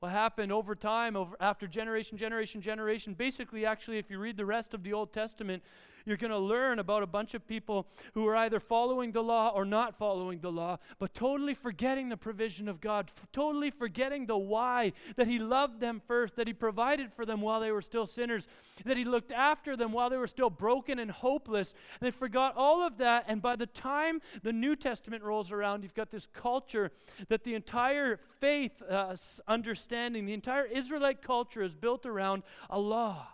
What 0.00 0.12
happened 0.12 0.50
over 0.50 0.74
time, 0.74 1.14
over, 1.14 1.36
after 1.40 1.66
generation, 1.66 2.16
generation, 2.16 2.62
generation, 2.62 3.12
basically, 3.12 3.66
actually, 3.66 3.98
if 3.98 4.10
you 4.10 4.18
read 4.18 4.38
the 4.38 4.46
rest 4.46 4.72
of 4.72 4.82
the 4.82 4.94
Old 4.94 5.12
Testament, 5.12 5.62
you're 6.04 6.16
going 6.16 6.30
to 6.30 6.38
learn 6.38 6.78
about 6.78 7.02
a 7.02 7.06
bunch 7.06 7.34
of 7.34 7.46
people 7.46 7.86
who 8.14 8.26
are 8.26 8.36
either 8.36 8.60
following 8.60 9.12
the 9.12 9.22
law 9.22 9.52
or 9.54 9.64
not 9.64 9.96
following 9.96 10.40
the 10.40 10.52
law, 10.52 10.78
but 10.98 11.14
totally 11.14 11.54
forgetting 11.54 12.08
the 12.08 12.16
provision 12.16 12.68
of 12.68 12.80
God, 12.80 13.10
f- 13.14 13.26
totally 13.32 13.70
forgetting 13.70 14.26
the 14.26 14.36
why, 14.36 14.92
that 15.16 15.26
He 15.26 15.38
loved 15.38 15.80
them 15.80 16.00
first, 16.06 16.36
that 16.36 16.46
He 16.46 16.52
provided 16.52 17.12
for 17.12 17.26
them 17.26 17.40
while 17.40 17.60
they 17.60 17.72
were 17.72 17.82
still 17.82 18.06
sinners, 18.06 18.48
that 18.84 18.96
He 18.96 19.04
looked 19.04 19.32
after 19.32 19.76
them 19.76 19.92
while 19.92 20.10
they 20.10 20.16
were 20.16 20.26
still 20.26 20.50
broken 20.50 20.98
and 20.98 21.10
hopeless. 21.10 21.74
And 22.00 22.06
they 22.06 22.10
forgot 22.10 22.54
all 22.56 22.82
of 22.82 22.98
that. 22.98 23.24
And 23.28 23.42
by 23.42 23.56
the 23.56 23.66
time 23.66 24.20
the 24.42 24.52
New 24.52 24.76
Testament 24.76 25.22
rolls 25.22 25.52
around, 25.52 25.82
you've 25.82 25.94
got 25.94 26.10
this 26.10 26.26
culture 26.32 26.90
that 27.28 27.44
the 27.44 27.54
entire 27.54 28.18
faith 28.40 28.82
uh, 28.88 29.16
understanding, 29.46 30.24
the 30.24 30.32
entire 30.32 30.64
Israelite 30.64 31.22
culture 31.22 31.62
is 31.62 31.74
built 31.74 32.06
around 32.06 32.42
a 32.68 32.78
law. 32.78 33.28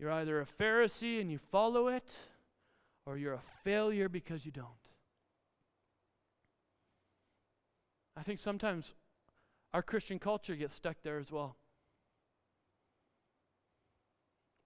You're 0.00 0.12
either 0.12 0.40
a 0.40 0.46
Pharisee 0.46 1.20
and 1.20 1.30
you 1.30 1.38
follow 1.52 1.88
it, 1.88 2.08
or 3.04 3.18
you're 3.18 3.34
a 3.34 3.42
failure 3.62 4.08
because 4.08 4.46
you 4.46 4.50
don't. 4.50 4.66
I 8.16 8.22
think 8.22 8.38
sometimes 8.38 8.94
our 9.74 9.82
Christian 9.82 10.18
culture 10.18 10.56
gets 10.56 10.74
stuck 10.74 10.96
there 11.02 11.18
as 11.18 11.30
well. 11.30 11.54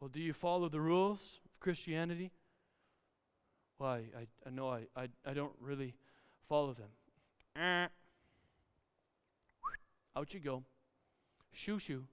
Well, 0.01 0.09
do 0.09 0.21
you 0.21 0.33
follow 0.33 0.69
the 0.69 0.81
rules 0.81 1.21
of 1.45 1.59
Christianity? 1.59 2.31
Well, 3.81 3.91
I, 3.91 3.97
I, 3.97 4.27
I 4.47 4.51
know 4.51 4.71
I, 4.71 4.83
I, 4.97 5.09
I 5.27 5.35
don't 5.35 5.53
really 5.61 5.95
follow 6.49 6.75
them. 6.75 7.89
Out 10.17 10.33
you 10.33 10.39
go. 10.39 10.63
Shoo 11.53 11.81
shoo. 11.81 12.05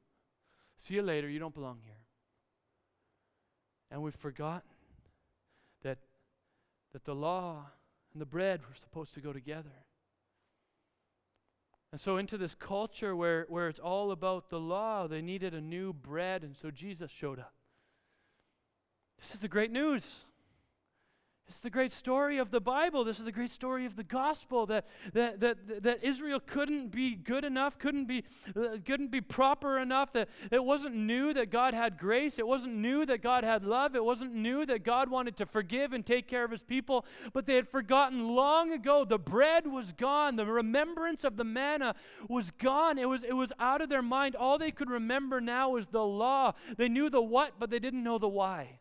See 0.76 0.96
you 0.96 1.04
later. 1.04 1.30
You 1.30 1.38
don't 1.38 1.54
belong 1.54 1.82
here. 1.86 2.01
And 3.92 4.02
we've 4.02 4.16
forgotten 4.16 4.70
that, 5.84 5.98
that 6.94 7.04
the 7.04 7.14
law 7.14 7.66
and 8.14 8.22
the 8.22 8.26
bread 8.26 8.62
were 8.62 8.76
supposed 8.76 9.14
to 9.16 9.22
go 9.22 9.34
together. 9.34 9.70
And 11.92 12.00
so, 12.00 12.16
into 12.16 12.38
this 12.38 12.56
culture 12.56 13.16
where, 13.16 13.46
where 13.50 13.68
it's 13.68 13.80
all 13.80 14.12
about 14.12 14.50
the 14.50 14.60
law, 14.60 15.08
they 15.08 15.22
needed 15.22 15.54
a 15.54 15.60
new 15.60 15.92
bread, 15.92 16.44
and 16.44 16.56
so 16.56 16.72
Jesus 16.72 17.12
showed 17.12 17.38
up. 17.38 17.54
This 19.20 19.36
is 19.36 19.42
the 19.42 19.50
great 19.50 19.72
news. 19.72 20.24
This 21.48 21.58
is 21.58 21.64
the 21.64 21.70
great 21.70 21.92
story 21.92 22.38
of 22.38 22.50
the 22.50 22.62
Bible. 22.62 23.04
This 23.04 23.20
is 23.20 23.26
the 23.26 23.32
great 23.32 23.52
story 23.52 23.86
of 23.86 23.98
the 23.98 24.06
gospel 24.06 24.66
that, 24.68 24.86
that, 25.12 25.42
that, 25.42 25.84
that 25.84 26.02
Israel 26.02 26.40
couldn't 26.40 26.92
be 26.92 27.14
good 27.14 27.44
enough, 27.44 27.78
couldn't 27.78 28.06
be, 28.06 28.24
uh, 28.56 28.78
couldn't 28.86 29.12
be 29.12 29.20
proper 29.20 29.78
enough, 29.78 30.14
that 30.14 30.30
it 30.50 30.64
wasn't 30.64 30.96
new 30.96 31.34
that 31.34 31.50
God 31.50 31.74
had 31.74 31.98
grace, 31.98 32.40
it 32.40 32.48
wasn't 32.48 32.76
new 32.76 33.06
that 33.06 33.22
God 33.22 33.44
had 33.44 33.66
love, 33.66 33.98
it 33.98 34.04
wasn't 34.06 34.34
new 34.34 34.66
that 34.66 34.86
God 34.86 35.10
wanted 35.10 35.36
to 35.38 35.46
forgive 35.46 35.92
and 35.92 36.06
take 36.06 36.26
care 36.26 36.46
of 36.46 36.52
his 36.52 36.64
people, 36.64 37.06
but 37.34 37.46
they 37.46 37.56
had 37.56 37.68
forgotten 37.68 38.30
long 38.30 38.72
ago. 38.72 39.04
The 39.04 39.20
bread 39.20 39.68
was 39.68 39.92
gone, 39.92 40.38
the 40.38 40.46
remembrance 40.46 41.26
of 41.26 41.36
the 41.36 41.44
manna 41.44 41.96
was 42.30 42.52
gone, 42.52 42.98
it 42.98 43.10
was, 43.10 43.24
it 43.24 43.34
was 43.34 43.52
out 43.60 43.82
of 43.82 43.90
their 43.90 44.02
mind. 44.02 44.38
All 44.38 44.58
they 44.58 44.72
could 44.72 44.90
remember 44.90 45.42
now 45.42 45.72
was 45.72 45.88
the 45.88 46.06
law. 46.06 46.54
They 46.78 46.88
knew 46.88 47.10
the 47.10 47.22
what, 47.22 47.56
but 47.60 47.70
they 47.70 47.80
didn't 47.80 48.04
know 48.04 48.20
the 48.20 48.30
why. 48.30 48.81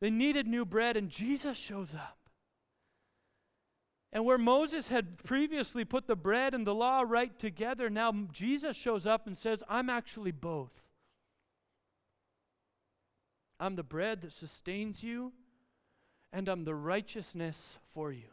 They 0.00 0.10
needed 0.10 0.46
new 0.46 0.64
bread, 0.64 0.96
and 0.96 1.10
Jesus 1.10 1.58
shows 1.58 1.92
up. 1.94 2.16
And 4.12 4.24
where 4.24 4.38
Moses 4.38 4.88
had 4.88 5.22
previously 5.22 5.84
put 5.84 6.06
the 6.06 6.16
bread 6.16 6.54
and 6.54 6.66
the 6.66 6.74
law 6.74 7.04
right 7.06 7.38
together, 7.38 7.88
now 7.88 8.12
Jesus 8.32 8.76
shows 8.76 9.06
up 9.06 9.26
and 9.26 9.36
says, 9.36 9.62
I'm 9.68 9.88
actually 9.88 10.32
both. 10.32 10.72
I'm 13.60 13.76
the 13.76 13.82
bread 13.82 14.22
that 14.22 14.32
sustains 14.32 15.02
you, 15.02 15.32
and 16.32 16.48
I'm 16.48 16.64
the 16.64 16.74
righteousness 16.74 17.76
for 17.92 18.10
you. 18.10 18.30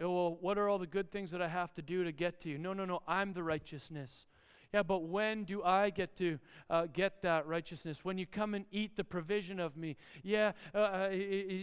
Oh, 0.00 0.12
well, 0.12 0.38
what 0.40 0.58
are 0.58 0.68
all 0.68 0.78
the 0.78 0.86
good 0.86 1.10
things 1.10 1.30
that 1.32 1.42
I 1.42 1.48
have 1.48 1.72
to 1.74 1.82
do 1.82 2.04
to 2.04 2.12
get 2.12 2.40
to 2.40 2.48
you? 2.48 2.58
No, 2.58 2.72
no, 2.72 2.84
no. 2.84 3.02
I'm 3.06 3.32
the 3.32 3.42
righteousness. 3.42 4.26
Yeah, 4.74 4.82
but 4.82 5.04
when 5.04 5.44
do 5.44 5.62
I 5.62 5.90
get 5.90 6.16
to 6.16 6.36
uh, 6.68 6.86
get 6.92 7.22
that 7.22 7.46
righteousness? 7.46 8.00
When 8.02 8.18
you 8.18 8.26
come 8.26 8.54
and 8.54 8.64
eat 8.72 8.96
the 8.96 9.04
provision 9.04 9.60
of 9.60 9.76
me. 9.76 9.96
Yeah, 10.24 10.50
uh, 10.74 10.78
uh 10.78 11.10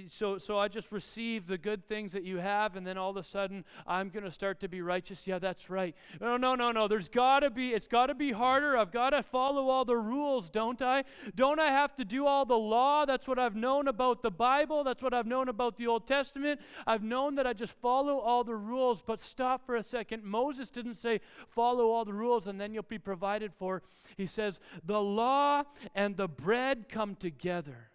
so, 0.07 0.37
so 0.37 0.57
I 0.57 0.69
just 0.69 0.93
receive 0.93 1.45
the 1.45 1.57
good 1.57 1.85
things 1.89 2.13
that 2.13 2.23
you 2.23 2.37
have, 2.37 2.77
and 2.77 2.87
then 2.87 2.97
all 2.97 3.09
of 3.09 3.17
a 3.17 3.23
sudden 3.25 3.65
I'm 3.85 4.07
going 4.07 4.23
to 4.23 4.31
start 4.31 4.61
to 4.61 4.69
be 4.69 4.81
righteous. 4.81 5.27
Yeah, 5.27 5.39
that's 5.39 5.69
right. 5.69 5.93
No, 6.21 6.37
no, 6.37 6.55
no, 6.55 6.71
no. 6.71 6.87
There's 6.87 7.09
got 7.09 7.41
to 7.41 7.49
be, 7.49 7.71
it's 7.71 7.85
got 7.85 8.05
to 8.05 8.15
be 8.15 8.31
harder. 8.31 8.77
I've 8.77 8.93
got 8.93 9.09
to 9.09 9.23
follow 9.23 9.67
all 9.67 9.83
the 9.83 9.97
rules, 9.97 10.49
don't 10.49 10.81
I? 10.81 11.03
Don't 11.35 11.59
I 11.59 11.69
have 11.69 11.93
to 11.97 12.05
do 12.05 12.25
all 12.25 12.45
the 12.45 12.57
law? 12.57 13.05
That's 13.05 13.27
what 13.27 13.37
I've 13.37 13.57
known 13.57 13.89
about 13.89 14.21
the 14.21 14.31
Bible. 14.31 14.85
That's 14.85 15.03
what 15.03 15.13
I've 15.13 15.27
known 15.27 15.49
about 15.49 15.75
the 15.75 15.87
Old 15.87 16.07
Testament. 16.07 16.61
I've 16.87 17.03
known 17.03 17.35
that 17.35 17.45
I 17.45 17.51
just 17.51 17.73
follow 17.81 18.19
all 18.19 18.45
the 18.45 18.55
rules, 18.55 19.03
but 19.05 19.19
stop 19.19 19.65
for 19.65 19.75
a 19.75 19.83
second. 19.83 20.23
Moses 20.23 20.69
didn't 20.69 20.95
say, 20.95 21.19
follow 21.49 21.91
all 21.91 22.05
the 22.05 22.13
rules, 22.13 22.47
and 22.47 22.57
then 22.57 22.73
you'll 22.73 22.83
be 22.83 23.00
provided 23.01 23.53
for. 23.53 23.83
He 24.17 24.27
says, 24.27 24.59
The 24.83 25.01
law 25.01 25.63
and 25.93 26.15
the 26.15 26.27
bread 26.27 26.89
come 26.89 27.15
together. 27.15 27.89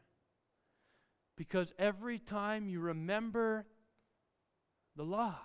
Because 1.37 1.73
every 1.79 2.19
time 2.19 2.69
you 2.69 2.81
remember 2.81 3.67
the 4.97 5.05
law, 5.05 5.37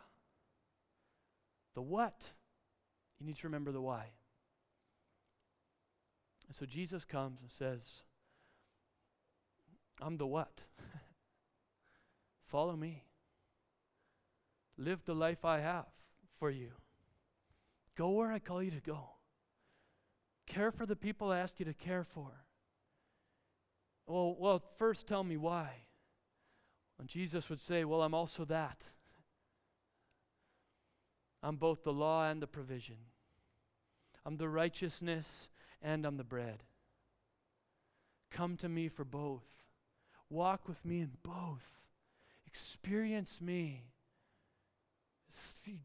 the 1.76 1.82
what, 1.82 2.24
you 3.20 3.26
need 3.26 3.38
to 3.38 3.48
remember 3.48 3.72
the 3.72 3.82
why. 3.82 4.06
And 6.48 6.56
so 6.56 6.66
Jesus 6.66 7.06
comes 7.06 7.42
and 7.42 7.52
says, 7.52 8.02
I'm 10.02 10.18
the 10.18 10.28
what. 10.28 10.64
Follow 12.48 12.76
me. 12.76 13.04
Live 14.78 15.04
the 15.06 15.14
life 15.14 15.46
I 15.46 15.60
have 15.60 15.86
for 16.40 16.50
you. 16.50 16.72
Go 17.96 18.10
where 18.12 18.32
I 18.32 18.40
call 18.40 18.64
you 18.64 18.72
to 18.72 18.80
go. 18.80 19.12
Care 20.52 20.72
for 20.72 20.86
the 20.86 20.98
people 20.98 21.32
I 21.32 21.40
ask 21.40 21.60
you 21.60 21.66
to 21.66 21.74
care 21.74 22.04
for. 22.04 22.28
Well, 24.06 24.36
well, 24.38 24.62
first 24.78 25.08
tell 25.08 25.24
me 25.24 25.38
why. 25.38 25.70
And 27.00 27.08
Jesus 27.08 27.50
would 27.50 27.62
say, 27.62 27.86
Well, 27.86 28.02
I'm 28.02 28.14
also 28.14 28.44
that. 28.46 28.84
I'm 31.42 31.56
both 31.56 31.84
the 31.84 31.94
law 31.94 32.30
and 32.30 32.42
the 32.42 32.48
provision. 32.48 32.98
I'm 34.26 34.36
the 34.36 34.50
righteousness 34.50 35.48
and 35.82 36.06
I'm 36.06 36.18
the 36.18 36.26
bread. 36.26 36.64
Come 38.30 38.58
to 38.58 38.68
me 38.68 38.90
for 38.90 39.06
both. 39.06 39.46
Walk 40.30 40.68
with 40.68 40.84
me 40.84 41.00
in 41.00 41.12
both. 41.24 41.80
Experience 42.46 43.40
me. 43.40 43.91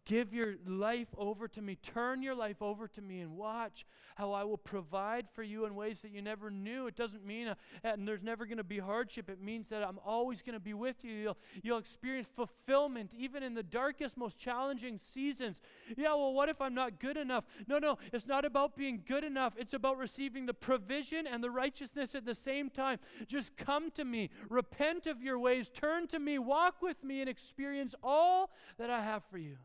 Give 0.05 0.33
your 0.33 0.55
life 0.67 1.09
over 1.17 1.49
to 1.49 1.63
me. 1.63 1.77
Turn 1.77 2.23
your 2.23 2.35
life 2.35 2.61
over 2.61 2.89
to 2.89 3.01
me 3.01 3.21
and 3.21 3.37
watch 3.37 3.87
how 4.17 4.33
I 4.33 4.45
will 4.45 4.57
provide 4.57 5.27
for 5.35 5.43
you 5.43 5.67
in 5.67 5.75
ways 5.75 6.01
that 6.01 6.11
you 6.11 6.23
never 6.23 6.51
knew. 6.51 6.87
It 6.87 6.97
doesn't 6.97 7.25
mean 7.25 7.49
a, 7.49 7.57
and 7.85 8.09
there's 8.09 8.23
never 8.23 8.47
going 8.47 8.57
to 8.57 8.65
be 8.65 8.79
hardship. 8.79 9.29
It 9.29 9.43
means 9.43 9.69
that 9.69 9.83
I'm 9.83 9.99
always 10.05 10.41
going 10.41 10.55
to 10.55 10.61
be 10.61 10.73
with 10.73 11.05
you. 11.05 11.13
You'll, 11.13 11.37
you'll 11.63 11.79
experience 11.79 12.27
fulfillment 12.35 13.11
even 13.17 13.43
in 13.43 13.53
the 13.53 13.63
darkest, 13.63 14.17
most 14.17 14.39
challenging 14.39 14.99
seasons. 14.99 15.61
Yeah, 15.97 16.15
well, 16.15 16.33
what 16.33 16.49
if 16.49 16.63
I'm 16.63 16.75
not 16.75 16.99
good 16.99 17.19
enough? 17.19 17.45
No, 17.69 17.79
no, 17.79 17.99
it's 18.13 18.27
not 18.27 18.47
about 18.47 18.75
being 18.75 19.03
good 19.07 19.23
enough. 19.23 19.53
It's 19.59 19.75
about 19.75 19.99
receiving 19.99 20.47
the 20.47 20.55
provision 20.55 21.27
and 21.27 21.45
the 21.45 21.51
righteousness 21.51 22.15
at 22.15 22.25
the 22.25 22.35
same 22.35 22.71
time. 22.71 22.99
Just 23.27 23.57
come 23.59 23.91
to 23.93 24.05
me, 24.05 24.31
repent 24.49 25.07
of 25.07 25.23
your 25.23 25.39
ways, 25.39 25.69
turn 25.69 26.09
to 26.09 26.19
me, 26.19 26.39
walk 26.39 26.81
with 26.81 27.05
me, 27.05 27.21
and 27.21 27.29
experience 27.29 27.95
all 28.03 28.51
that 28.79 28.89
I 28.89 29.03
have 29.03 29.23
for 29.31 29.36
you. 29.37 29.57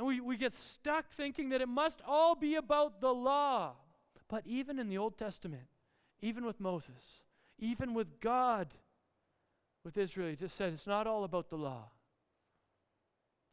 And 0.00 0.06
we, 0.06 0.18
we 0.18 0.38
get 0.38 0.54
stuck 0.54 1.10
thinking 1.10 1.50
that 1.50 1.60
it 1.60 1.68
must 1.68 2.00
all 2.08 2.34
be 2.34 2.54
about 2.54 3.02
the 3.02 3.12
law. 3.12 3.74
But 4.30 4.46
even 4.46 4.78
in 4.78 4.88
the 4.88 4.96
Old 4.96 5.18
Testament, 5.18 5.64
even 6.22 6.46
with 6.46 6.58
Moses, 6.58 7.22
even 7.58 7.92
with 7.92 8.20
God, 8.20 8.68
with 9.84 9.98
Israel, 9.98 10.30
he 10.30 10.36
just 10.36 10.56
said 10.56 10.72
it's 10.72 10.86
not 10.86 11.06
all 11.06 11.24
about 11.24 11.50
the 11.50 11.58
law. 11.58 11.90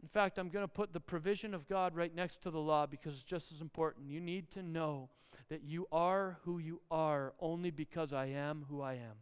In 0.01 0.07
fact, 0.07 0.37
I'm 0.37 0.47
going 0.47 0.63
to 0.63 0.69
put 0.69 0.93
the 0.93 1.01
provision 1.01 1.53
of 1.53 1.67
God 1.67 1.95
right 1.95 2.15
next 2.15 2.41
to 2.43 2.49
the 2.49 2.59
law 2.59 2.85
because 2.85 3.15
it's 3.15 3.23
just 3.23 3.51
as 3.51 3.59
important. 3.59 4.09
You 4.09 4.21
need 4.21 4.49
to 4.51 4.63
know 4.63 5.09
that 5.49 5.63
you 5.63 5.85
are 5.91 6.37
who 6.43 6.59
you 6.59 6.79
are 6.89 7.33
only 7.41 7.71
because 7.71 8.13
I 8.13 8.27
am 8.27 8.65
who 8.69 8.81
I 8.81 8.93
am. 8.93 9.17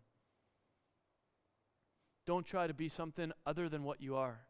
Don't 2.28 2.46
try 2.46 2.68
to 2.68 2.74
be 2.76 2.88
something 2.88 3.32
other 3.48 3.68
than 3.68 3.84
what 3.84 4.00
you 4.00 4.16
are 4.16 4.42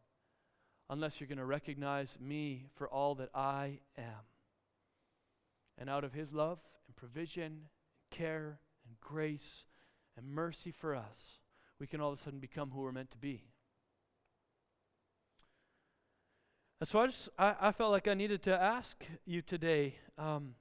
unless 0.88 1.20
you're 1.20 1.28
going 1.28 1.38
to 1.38 1.44
recognize 1.44 2.16
me 2.20 2.66
for 2.74 2.88
all 2.88 3.14
that 3.16 3.30
I 3.34 3.80
am. 3.98 4.24
And 5.78 5.90
out 5.90 6.04
of 6.04 6.12
His 6.12 6.32
love 6.32 6.58
and 6.86 6.96
provision, 6.96 7.44
and 7.44 7.62
care 8.10 8.58
and 8.86 9.00
grace 9.00 9.64
and 10.16 10.28
mercy 10.28 10.70
for 10.70 10.94
us, 10.94 11.38
we 11.78 11.86
can 11.86 12.00
all 12.00 12.12
of 12.12 12.18
a 12.18 12.22
sudden 12.22 12.38
become 12.38 12.70
who 12.70 12.80
we're 12.80 12.92
meant 12.92 13.10
to 13.10 13.18
be. 13.18 13.44
And 16.80 16.88
so 16.88 17.00
I 17.00 17.06
just 17.06 17.28
I, 17.38 17.54
I 17.60 17.72
felt 17.72 17.90
like 17.90 18.06
I 18.06 18.14
needed 18.14 18.42
to 18.42 18.58
ask 18.58 19.04
you 19.24 19.42
today 19.42 19.96
um, 20.18 20.54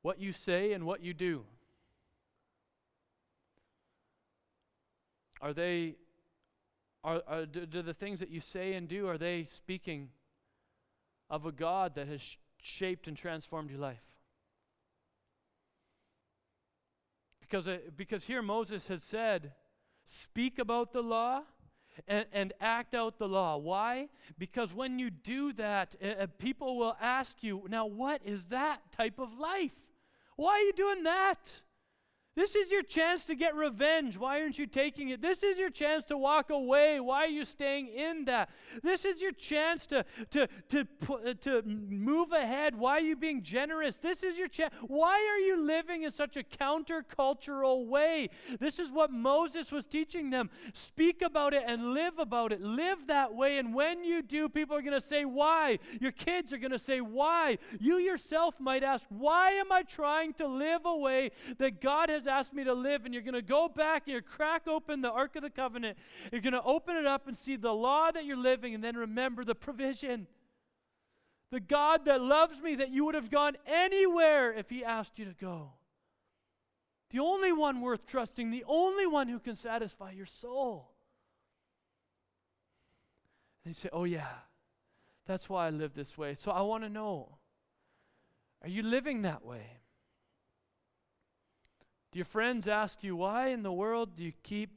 what 0.00 0.18
you 0.18 0.32
say 0.32 0.72
and 0.72 0.84
what 0.84 1.02
you 1.02 1.14
do. 1.14 1.44
Are 5.40 5.52
they 5.52 5.96
are, 7.04 7.22
are 7.26 7.46
do, 7.46 7.66
do, 7.66 7.82
the 7.82 7.94
things 7.94 8.20
that 8.20 8.30
you 8.30 8.40
say 8.40 8.74
and 8.74 8.88
do 8.88 9.08
are 9.08 9.18
they 9.18 9.46
speaking 9.52 10.08
of 11.28 11.46
a 11.46 11.52
God 11.52 11.94
that 11.96 12.06
has 12.08 12.20
sh- 12.20 12.36
shaped 12.60 13.08
and 13.08 13.16
transformed 13.16 13.70
your 13.70 13.80
life? 13.80 14.02
Because, 17.40 17.66
uh, 17.68 17.78
because 17.96 18.24
here 18.24 18.42
Moses 18.42 18.86
has 18.86 19.02
said, 19.02 19.52
speak 20.06 20.58
about 20.58 20.92
the 20.92 21.02
law 21.02 21.42
and, 22.08 22.26
and 22.32 22.52
act 22.60 22.94
out 22.94 23.18
the 23.18 23.28
law. 23.28 23.56
Why? 23.56 24.08
Because 24.38 24.72
when 24.72 24.98
you 24.98 25.10
do 25.10 25.52
that, 25.54 25.94
uh, 26.02 26.06
uh, 26.06 26.26
people 26.38 26.78
will 26.78 26.96
ask 27.00 27.42
you, 27.42 27.64
now, 27.68 27.86
what 27.86 28.22
is 28.24 28.44
that 28.46 28.80
type 28.92 29.18
of 29.18 29.38
life? 29.38 29.74
Why 30.36 30.52
are 30.52 30.60
you 30.60 30.72
doing 30.72 31.02
that? 31.02 31.60
This 32.34 32.56
is 32.56 32.70
your 32.70 32.82
chance 32.82 33.26
to 33.26 33.34
get 33.34 33.54
revenge. 33.54 34.16
Why 34.16 34.40
aren't 34.40 34.56
you 34.56 34.66
taking 34.66 35.10
it? 35.10 35.20
This 35.20 35.42
is 35.42 35.58
your 35.58 35.68
chance 35.68 36.06
to 36.06 36.16
walk 36.16 36.48
away. 36.48 36.98
Why 36.98 37.24
are 37.24 37.28
you 37.28 37.44
staying 37.44 37.88
in 37.88 38.24
that? 38.24 38.48
This 38.82 39.04
is 39.04 39.20
your 39.20 39.32
chance 39.32 39.84
to, 39.86 40.06
to, 40.30 40.48
to, 40.70 40.88
uh, 41.12 41.34
to 41.42 41.62
move 41.62 42.32
ahead. 42.32 42.74
Why 42.74 42.92
are 42.92 43.00
you 43.00 43.16
being 43.16 43.42
generous? 43.42 43.98
This 43.98 44.22
is 44.22 44.38
your 44.38 44.48
chance. 44.48 44.72
Why 44.86 45.12
are 45.12 45.40
you 45.40 45.62
living 45.62 46.04
in 46.04 46.10
such 46.10 46.38
a 46.38 46.42
countercultural 46.42 47.86
way? 47.86 48.30
This 48.58 48.78
is 48.78 48.90
what 48.90 49.10
Moses 49.10 49.70
was 49.70 49.84
teaching 49.84 50.30
them. 50.30 50.48
Speak 50.72 51.20
about 51.20 51.52
it 51.52 51.64
and 51.66 51.92
live 51.92 52.18
about 52.18 52.50
it. 52.50 52.62
Live 52.62 53.08
that 53.08 53.34
way. 53.34 53.58
And 53.58 53.74
when 53.74 54.04
you 54.04 54.22
do, 54.22 54.48
people 54.48 54.74
are 54.74 54.82
going 54.82 54.98
to 54.98 55.06
say, 55.06 55.26
Why? 55.26 55.78
Your 56.00 56.12
kids 56.12 56.50
are 56.54 56.58
going 56.58 56.72
to 56.72 56.78
say, 56.78 57.02
Why? 57.02 57.58
You 57.78 57.96
yourself 57.96 58.54
might 58.58 58.82
ask, 58.82 59.04
Why 59.10 59.50
am 59.50 59.70
I 59.70 59.82
trying 59.82 60.32
to 60.34 60.46
live 60.46 60.86
a 60.86 60.96
way 60.96 61.32
that 61.58 61.82
God 61.82 62.08
has? 62.08 62.21
Has 62.22 62.26
asked 62.28 62.52
me 62.52 62.64
to 62.64 62.74
live, 62.74 63.04
and 63.04 63.12
you're 63.12 63.22
going 63.22 63.34
to 63.34 63.42
go 63.42 63.68
back 63.68 64.04
and 64.06 64.14
you 64.14 64.22
crack 64.22 64.66
open 64.66 65.00
the 65.00 65.10
Ark 65.10 65.36
of 65.36 65.42
the 65.42 65.50
Covenant. 65.50 65.98
You're 66.30 66.40
going 66.40 66.52
to 66.52 66.62
open 66.62 66.96
it 66.96 67.06
up 67.06 67.26
and 67.28 67.36
see 67.36 67.56
the 67.56 67.72
law 67.72 68.10
that 68.10 68.24
you're 68.24 68.36
living, 68.36 68.74
and 68.74 68.82
then 68.82 68.96
remember 68.96 69.44
the 69.44 69.54
provision. 69.54 70.26
The 71.50 71.60
God 71.60 72.06
that 72.06 72.22
loves 72.22 72.60
me, 72.60 72.76
that 72.76 72.90
you 72.90 73.04
would 73.04 73.14
have 73.14 73.30
gone 73.30 73.56
anywhere 73.66 74.52
if 74.52 74.70
He 74.70 74.84
asked 74.84 75.18
you 75.18 75.24
to 75.26 75.34
go. 75.34 75.72
The 77.10 77.18
only 77.18 77.52
one 77.52 77.80
worth 77.80 78.06
trusting, 78.06 78.50
the 78.50 78.64
only 78.66 79.06
one 79.06 79.28
who 79.28 79.38
can 79.38 79.56
satisfy 79.56 80.12
your 80.12 80.26
soul. 80.26 80.88
They 83.66 83.74
say, 83.74 83.90
Oh, 83.92 84.04
yeah, 84.04 84.28
that's 85.26 85.48
why 85.48 85.66
I 85.66 85.70
live 85.70 85.94
this 85.94 86.16
way. 86.16 86.34
So 86.34 86.50
I 86.50 86.62
want 86.62 86.84
to 86.84 86.88
know 86.88 87.36
are 88.62 88.68
you 88.68 88.82
living 88.82 89.22
that 89.22 89.44
way? 89.44 89.81
Do 92.12 92.18
your 92.18 92.26
friends 92.26 92.68
ask 92.68 93.02
you, 93.02 93.16
why 93.16 93.48
in 93.48 93.62
the 93.62 93.72
world 93.72 94.16
do 94.16 94.22
you 94.22 94.32
keep 94.42 94.70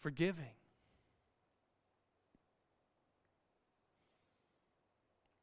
forgiving? 0.00 0.54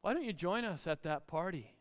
Why 0.01 0.13
don't 0.13 0.23
you 0.23 0.33
join 0.33 0.65
us 0.65 0.87
at 0.87 1.03
that 1.03 1.27
party? 1.27 1.71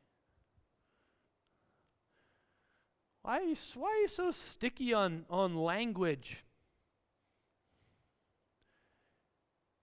Why 3.23 3.39
are 3.39 3.43
you, 3.43 3.57
why 3.75 3.89
are 3.89 4.01
you 4.03 4.09
so 4.09 4.31
sticky 4.31 4.93
on, 4.93 5.25
on 5.31 5.57
language? 5.57 6.37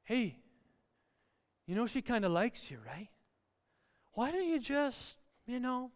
Hey, 0.03 0.37
you 1.65 1.73
know 1.73 1.87
she 1.87 2.01
kind 2.01 2.25
of 2.25 2.31
likes 2.31 2.69
you, 2.69 2.77
right? 2.85 3.09
Why 4.13 4.31
don't 4.31 4.47
you 4.47 4.59
just, 4.59 5.15
you 5.47 5.59
know, 5.59 5.91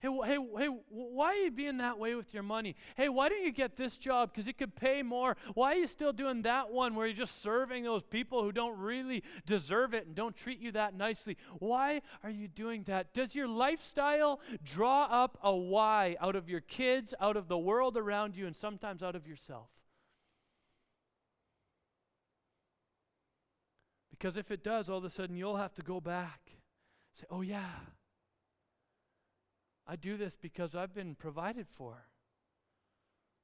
Hey, 0.00 0.08
hey, 0.24 0.38
hey, 0.56 0.68
why 0.90 1.26
are 1.26 1.34
you 1.34 1.50
being 1.50 1.78
that 1.78 1.98
way 1.98 2.14
with 2.14 2.32
your 2.32 2.44
money? 2.44 2.76
Hey, 2.96 3.08
why 3.08 3.28
don't 3.28 3.42
you 3.42 3.50
get 3.50 3.74
this 3.74 3.96
job? 3.96 4.30
Because 4.32 4.46
it 4.46 4.56
could 4.56 4.76
pay 4.76 5.02
more. 5.02 5.36
Why 5.54 5.72
are 5.72 5.78
you 5.78 5.88
still 5.88 6.12
doing 6.12 6.42
that 6.42 6.70
one 6.70 6.94
where 6.94 7.08
you're 7.08 7.16
just 7.16 7.42
serving 7.42 7.82
those 7.82 8.04
people 8.04 8.44
who 8.44 8.52
don't 8.52 8.78
really 8.78 9.24
deserve 9.44 9.94
it 9.94 10.06
and 10.06 10.14
don't 10.14 10.36
treat 10.36 10.60
you 10.60 10.70
that 10.72 10.94
nicely? 10.94 11.36
Why 11.58 12.02
are 12.22 12.30
you 12.30 12.46
doing 12.46 12.84
that? 12.84 13.12
Does 13.12 13.34
your 13.34 13.48
lifestyle 13.48 14.40
draw 14.62 15.06
up 15.06 15.36
a 15.42 15.54
why 15.54 16.16
out 16.20 16.36
of 16.36 16.48
your 16.48 16.60
kids, 16.60 17.12
out 17.20 17.36
of 17.36 17.48
the 17.48 17.58
world 17.58 17.96
around 17.96 18.36
you, 18.36 18.46
and 18.46 18.54
sometimes 18.54 19.02
out 19.02 19.16
of 19.16 19.26
yourself? 19.26 19.66
Because 24.10 24.36
if 24.36 24.52
it 24.52 24.62
does, 24.62 24.88
all 24.88 24.98
of 24.98 25.04
a 25.04 25.10
sudden 25.10 25.36
you'll 25.36 25.56
have 25.56 25.74
to 25.74 25.82
go 25.82 26.00
back. 26.00 26.40
Say, 27.18 27.26
oh, 27.30 27.40
yeah. 27.40 27.70
I 29.90 29.96
do 29.96 30.18
this 30.18 30.36
because 30.36 30.74
I've 30.74 30.94
been 30.94 31.14
provided 31.14 31.66
for. 31.66 32.07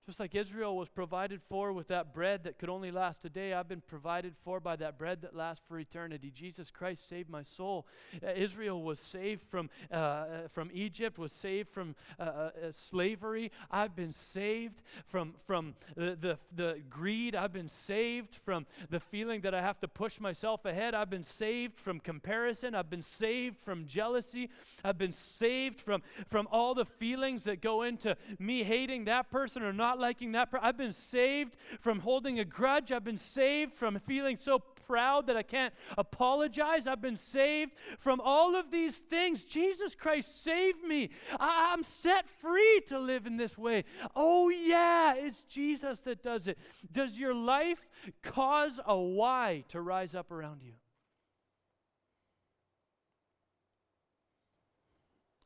Just 0.07 0.21
like 0.21 0.35
Israel 0.35 0.77
was 0.77 0.91
provided 0.91 1.41
for 1.49 1.73
with 1.73 1.89
that 1.89 2.13
bread 2.13 2.45
that 2.45 2.59
could 2.59 2.69
only 2.69 2.91
last 2.91 3.25
a 3.25 3.31
day, 3.31 3.55
I've 3.55 3.69
been 3.69 3.81
provided 3.81 4.35
for 4.45 4.61
by 4.61 4.77
that 4.77 4.99
bread 4.99 5.23
that 5.23 5.35
lasts 5.35 5.65
for 5.67 5.79
eternity. 5.79 6.31
Jesus 6.31 6.71
Christ 6.71 7.09
saved 7.09 7.31
my 7.31 7.43
soul. 7.43 7.87
Uh, 8.23 8.33
Israel 8.37 8.83
was 8.83 9.01
saved 9.01 9.41
from, 9.49 9.71
uh, 9.91 9.95
uh 9.95 10.27
from 10.53 10.69
Egypt, 10.75 11.17
was 11.17 11.33
saved 11.33 11.71
from 11.71 11.95
uh, 12.21 12.23
uh, 12.23 12.27
uh, 12.27 12.51
slavery. 12.73 13.51
I've 13.71 13.97
been 13.97 14.13
saved 14.13 14.83
from, 15.07 15.37
from 15.47 15.75
the, 15.97 16.19
the, 16.21 16.39
the 16.55 16.81
greed. 16.91 17.35
I've 17.35 17.55
been 17.55 17.71
saved 17.71 18.35
from 18.45 18.67
the 18.91 19.01
feeling 19.01 19.41
that 19.41 19.55
I 19.55 19.63
have 19.63 19.81
to 19.81 19.89
push 19.89 20.21
myself 20.21 20.67
ahead. 20.67 20.95
I've 20.95 21.09
been 21.09 21.25
saved 21.25 21.79
from 21.79 21.99
comparison. 21.99 22.75
I've 22.75 22.91
been 22.91 23.01
saved 23.01 23.57
from 23.57 23.87
jealousy. 23.87 24.51
I've 24.85 24.99
been 24.99 25.15
saved 25.15 25.81
from, 25.81 26.03
from 26.29 26.47
all 26.53 26.75
the 26.75 26.85
feelings 26.85 27.45
that 27.45 27.63
go 27.63 27.85
into 27.85 28.19
me 28.39 28.65
hating 28.65 29.07
that 29.07 29.31
person 29.31 29.63
or 29.63 29.73
not 29.73 29.94
not 29.95 30.01
liking 30.01 30.33
that. 30.33 30.51
Per- 30.51 30.59
I've 30.61 30.77
been 30.77 30.93
saved 30.93 31.57
from 31.81 32.01
holding 32.01 32.41
a 32.41 32.45
grudge. 32.45 32.91
I've 32.91 33.05
been 33.05 33.19
saved 33.19 33.75
from 33.75 33.99
feeling 34.01 34.37
so 34.37 34.59
proud 34.59 35.27
that 35.29 35.37
I 35.37 35.43
can't 35.43 35.73
apologize. 35.97 36.87
I've 36.87 37.01
been 37.01 37.17
saved 37.17 37.73
from 37.99 38.21
all 38.21 38.57
of 38.57 38.71
these 38.71 38.97
things. 38.97 39.45
Jesus 39.45 39.95
Christ 39.95 40.43
saved 40.43 40.83
me. 40.83 41.11
I- 41.39 41.73
I'm 41.73 41.85
set 41.85 42.29
free 42.29 42.83
to 42.89 42.99
live 42.99 43.27
in 43.27 43.37
this 43.37 43.57
way. 43.57 43.85
Oh, 44.15 44.49
yeah, 44.49 45.15
it's 45.17 45.43
Jesus 45.43 46.01
that 46.03 46.23
does 46.23 46.49
it. 46.49 46.59
Does 46.91 47.19
your 47.19 47.35
life 47.35 47.89
cause 48.23 48.81
a 48.85 48.97
why 48.97 49.65
to 49.69 49.81
rise 49.81 50.15
up 50.15 50.31
around 50.31 50.63
you? 50.63 50.73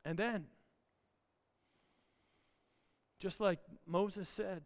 And 0.04 0.18
then, 0.18 0.46
just 3.18 3.40
like 3.40 3.59
Moses 3.87 4.28
said, 4.28 4.62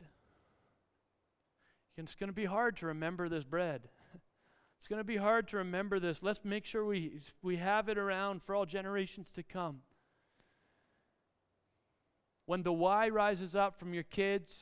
it's 1.97 2.15
going 2.15 2.29
to 2.29 2.35
be 2.35 2.45
hard 2.45 2.77
to 2.79 2.87
remember 2.87 3.29
this 3.29 3.45
bread. 3.45 3.89
It's 4.79 4.89
going 4.89 4.99
to 4.99 5.05
be 5.05 5.17
hard 5.17 5.47
to 5.51 5.59
remember 5.59 6.01
this. 6.01 6.25
Let's 6.25 6.41
make 6.43 6.65
sure 6.65 6.85
we, 6.85 7.21
we 7.41 7.55
have 7.59 7.89
it 7.89 7.99
around 7.99 8.43
for 8.43 8.57
all 8.57 8.67
generations 8.67 9.31
to 9.37 9.45
come. 9.45 9.83
When 12.47 12.65
the 12.65 12.73
why 12.73 13.09
rises 13.09 13.55
up 13.55 13.79
from 13.79 13.95
your 13.95 14.03
kids, 14.03 14.53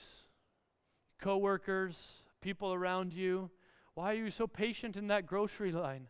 coworkers, 1.23 2.23
people 2.43 2.75
around 2.75 3.15
you, 3.15 3.51
why 3.95 4.13
are 4.13 4.17
you 4.17 4.31
so 4.31 4.47
patient 4.47 4.97
in 4.97 5.07
that 5.07 5.27
grocery 5.27 5.73
line? 5.73 6.09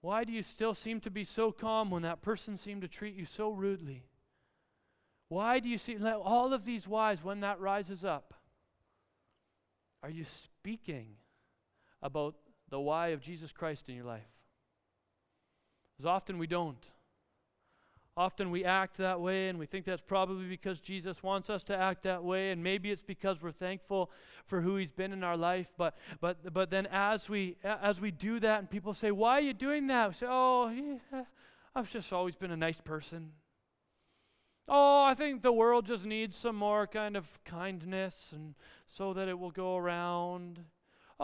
Why 0.00 0.24
do 0.24 0.32
you 0.32 0.42
still 0.42 0.72
seem 0.72 1.00
to 1.00 1.10
be 1.10 1.24
so 1.24 1.52
calm 1.52 1.90
when 1.90 2.02
that 2.02 2.22
person 2.22 2.56
seemed 2.56 2.80
to 2.80 2.88
treat 2.88 3.14
you 3.14 3.26
so 3.26 3.50
rudely? 3.50 4.04
Why 5.32 5.60
do 5.60 5.70
you 5.70 5.78
see 5.78 5.96
all 6.04 6.52
of 6.52 6.66
these 6.66 6.86
whys 6.86 7.24
when 7.24 7.40
that 7.40 7.58
rises 7.58 8.04
up? 8.04 8.34
Are 10.02 10.10
you 10.10 10.24
speaking 10.24 11.06
about 12.02 12.34
the 12.68 12.78
why 12.78 13.08
of 13.08 13.22
Jesus 13.22 13.50
Christ 13.50 13.88
in 13.88 13.94
your 13.94 14.04
life? 14.04 14.28
As 15.98 16.04
often 16.04 16.36
we 16.36 16.46
don't. 16.46 16.84
Often 18.14 18.50
we 18.50 18.66
act 18.66 18.98
that 18.98 19.22
way, 19.22 19.48
and 19.48 19.58
we 19.58 19.64
think 19.64 19.86
that's 19.86 20.02
probably 20.02 20.44
because 20.44 20.80
Jesus 20.80 21.22
wants 21.22 21.48
us 21.48 21.62
to 21.62 21.74
act 21.74 22.02
that 22.02 22.22
way, 22.22 22.50
and 22.50 22.62
maybe 22.62 22.90
it's 22.90 23.00
because 23.00 23.40
we're 23.40 23.52
thankful 23.52 24.10
for 24.44 24.60
who 24.60 24.76
He's 24.76 24.92
been 24.92 25.14
in 25.14 25.24
our 25.24 25.38
life. 25.38 25.72
But 25.78 25.96
but 26.20 26.52
but 26.52 26.68
then 26.68 26.86
as 26.92 27.30
we 27.30 27.56
as 27.64 28.02
we 28.02 28.10
do 28.10 28.38
that, 28.40 28.58
and 28.58 28.68
people 28.68 28.92
say, 28.92 29.10
"Why 29.10 29.38
are 29.38 29.40
you 29.40 29.54
doing 29.54 29.86
that?" 29.86 30.08
We 30.08 30.14
say, 30.14 30.26
"Oh, 30.28 30.68
yeah, 30.68 31.24
I've 31.74 31.90
just 31.90 32.12
always 32.12 32.36
been 32.36 32.50
a 32.50 32.56
nice 32.56 32.82
person." 32.82 33.32
Oh, 34.68 35.02
I 35.02 35.14
think 35.14 35.42
the 35.42 35.52
world 35.52 35.86
just 35.86 36.04
needs 36.04 36.36
some 36.36 36.56
more 36.56 36.86
kind 36.86 37.16
of 37.16 37.26
kindness, 37.44 38.30
and 38.32 38.54
so 38.88 39.12
that 39.12 39.28
it 39.28 39.38
will 39.38 39.50
go 39.50 39.76
around. 39.76 40.60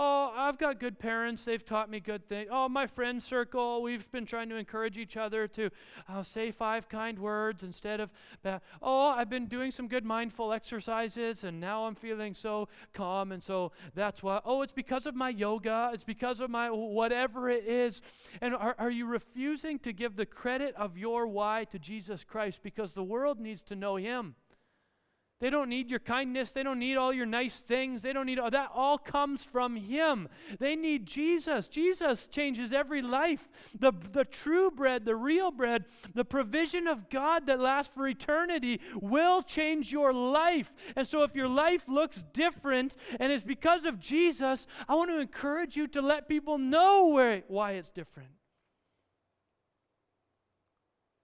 Oh, 0.01 0.33
I've 0.33 0.59
got 0.59 0.79
good 0.79 1.01
parents. 1.01 1.43
They've 1.43 1.65
taught 1.65 1.91
me 1.91 1.99
good 1.99 2.29
things. 2.29 2.49
Oh, 2.53 2.69
my 2.69 2.87
friend 2.87 3.21
circle, 3.21 3.83
we've 3.83 4.09
been 4.13 4.27
trying 4.27 4.49
to 4.51 4.55
encourage 4.55 4.97
each 4.97 5.17
other 5.17 5.49
to 5.49 5.71
uh, 6.09 6.23
say 6.23 6.53
five 6.53 6.89
kind 6.89 7.19
words 7.19 7.65
instead 7.65 7.99
of, 7.99 8.09
bad. 8.45 8.61
oh, 8.81 9.09
I've 9.09 9.29
been 9.29 9.47
doing 9.47 9.73
some 9.73 9.89
good 9.89 10.05
mindful 10.05 10.53
exercises 10.53 11.43
and 11.43 11.61
now 11.61 11.85
I'm 11.85 11.97
feeling 11.97 12.33
so 12.33 12.69
calm. 12.93 13.33
And 13.33 13.43
so 13.43 13.73
that's 13.97 14.23
why, 14.23 14.41
oh, 14.45 14.63
it's 14.63 14.71
because 14.71 15.05
of 15.05 15.17
my 15.17 15.31
yoga. 15.31 15.91
It's 15.93 16.05
because 16.05 16.39
of 16.39 16.49
my 16.49 16.71
whatever 16.71 17.51
it 17.51 17.67
is. 17.67 18.01
And 18.41 18.55
are, 18.55 18.77
are 18.79 18.91
you 18.91 19.05
refusing 19.05 19.81
to 19.81 19.93
give 19.93 20.15
the 20.15 20.27
credit 20.27 20.77
of 20.77 20.97
your 20.97 21.27
why 21.27 21.65
to 21.71 21.79
Jesus 21.81 22.23
Christ 22.23 22.61
because 22.63 22.93
the 22.93 23.03
world 23.03 23.41
needs 23.41 23.63
to 23.63 23.75
know 23.75 23.97
Him? 23.97 24.37
They 25.41 25.51
don't 25.51 25.69
need 25.69 25.89
your 25.89 26.01
kindness. 26.01 26.51
They 26.51 26.65
don't 26.65 26.81
need 26.81 26.97
all 26.97 27.13
your 27.13 27.27
nice 27.27 27.61
things. 27.61 28.03
They 28.03 28.13
don't 28.13 28.27
need 28.27 28.41
all 28.41 28.51
that. 28.51 28.71
All 28.75 28.99
comes 28.99 29.45
from 29.45 29.77
Him. 29.77 30.29
They 30.59 30.75
need 30.75 31.07
Jesus. 31.07 31.69
Jesus 31.69 32.27
changes 32.27 32.73
every 32.73 33.03
life. 33.03 33.49
The, 33.79 33.93
the 34.11 34.25
true 34.25 34.73
bread, 34.73 35.05
the 35.05 35.15
real 35.15 35.53
bread, 35.53 35.85
the 36.13 36.25
provision 36.25 36.89
of 36.89 37.09
God 37.09 37.47
that 37.47 37.61
lasts 37.61 37.95
for 37.95 38.09
eternity 38.09 38.81
will 39.01 39.43
change 39.43 39.93
your 39.93 40.13
life. 40.13 40.75
And 40.97 41.07
so, 41.07 41.23
if 41.23 41.37
your 41.37 41.49
life 41.49 41.85
looks 41.87 42.25
different 42.33 42.97
and 43.21 43.31
it's 43.31 43.45
because 43.45 43.85
of 43.85 44.01
Jesus, 44.01 44.67
I 44.89 44.97
want 44.97 45.11
to 45.11 45.21
encourage 45.21 45.77
you 45.77 45.87
to 45.89 46.03
let 46.03 46.29
people 46.29 46.59
know 46.59 47.11
where, 47.11 47.45
why 47.47 47.73
it's 47.73 47.91
different. 47.91 48.31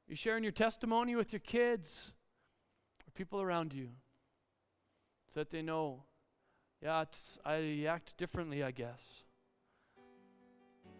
You're 0.06 0.16
sharing 0.16 0.44
your 0.44 0.52
testimony 0.52 1.16
with 1.16 1.32
your 1.32 1.40
kids 1.40 2.12
or 3.08 3.10
people 3.16 3.40
around 3.40 3.72
you 3.72 3.88
so 5.34 5.40
that 5.40 5.50
they 5.50 5.62
know, 5.62 6.04
yeah, 6.80 7.04
I 7.44 7.86
act 7.88 8.16
differently, 8.16 8.62
I 8.62 8.70
guess. 8.70 9.00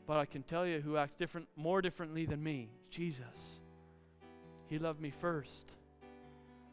But 0.07 0.17
I 0.19 0.27
can 0.27 0.43
tell 0.43 0.67
you 0.67 0.81
who 0.81 0.97
acts 0.97 1.15
different, 1.15 1.47
more 1.57 1.81
differently 1.81 2.27
than 2.27 2.43
me 2.43 2.71
Jesus. 2.91 3.61
He 4.67 4.79
loved 4.79 5.01
me 5.01 5.11
first. 5.11 5.73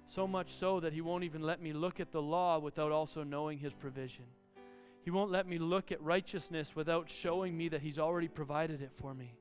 So 0.08 0.28
much 0.28 0.54
so 0.60 0.80
that 0.80 0.92
He 0.92 1.02
won't 1.02 1.24
even 1.24 1.44
let 1.44 1.62
me 1.62 1.72
look 1.72 2.00
at 2.00 2.12
the 2.12 2.22
law 2.22 2.58
without 2.58 2.92
also 2.92 3.24
knowing 3.24 3.60
His 3.60 3.74
provision. 3.74 4.26
He 5.04 5.12
won't 5.12 5.32
let 5.32 5.48
me 5.48 5.58
look 5.58 5.92
at 5.92 6.02
righteousness 6.02 6.76
without 6.76 7.10
showing 7.10 7.56
me 7.56 7.70
that 7.70 7.82
He's 7.82 8.00
already 8.00 8.28
provided 8.28 8.82
it 8.82 8.92
for 8.96 9.14
me. 9.14 9.38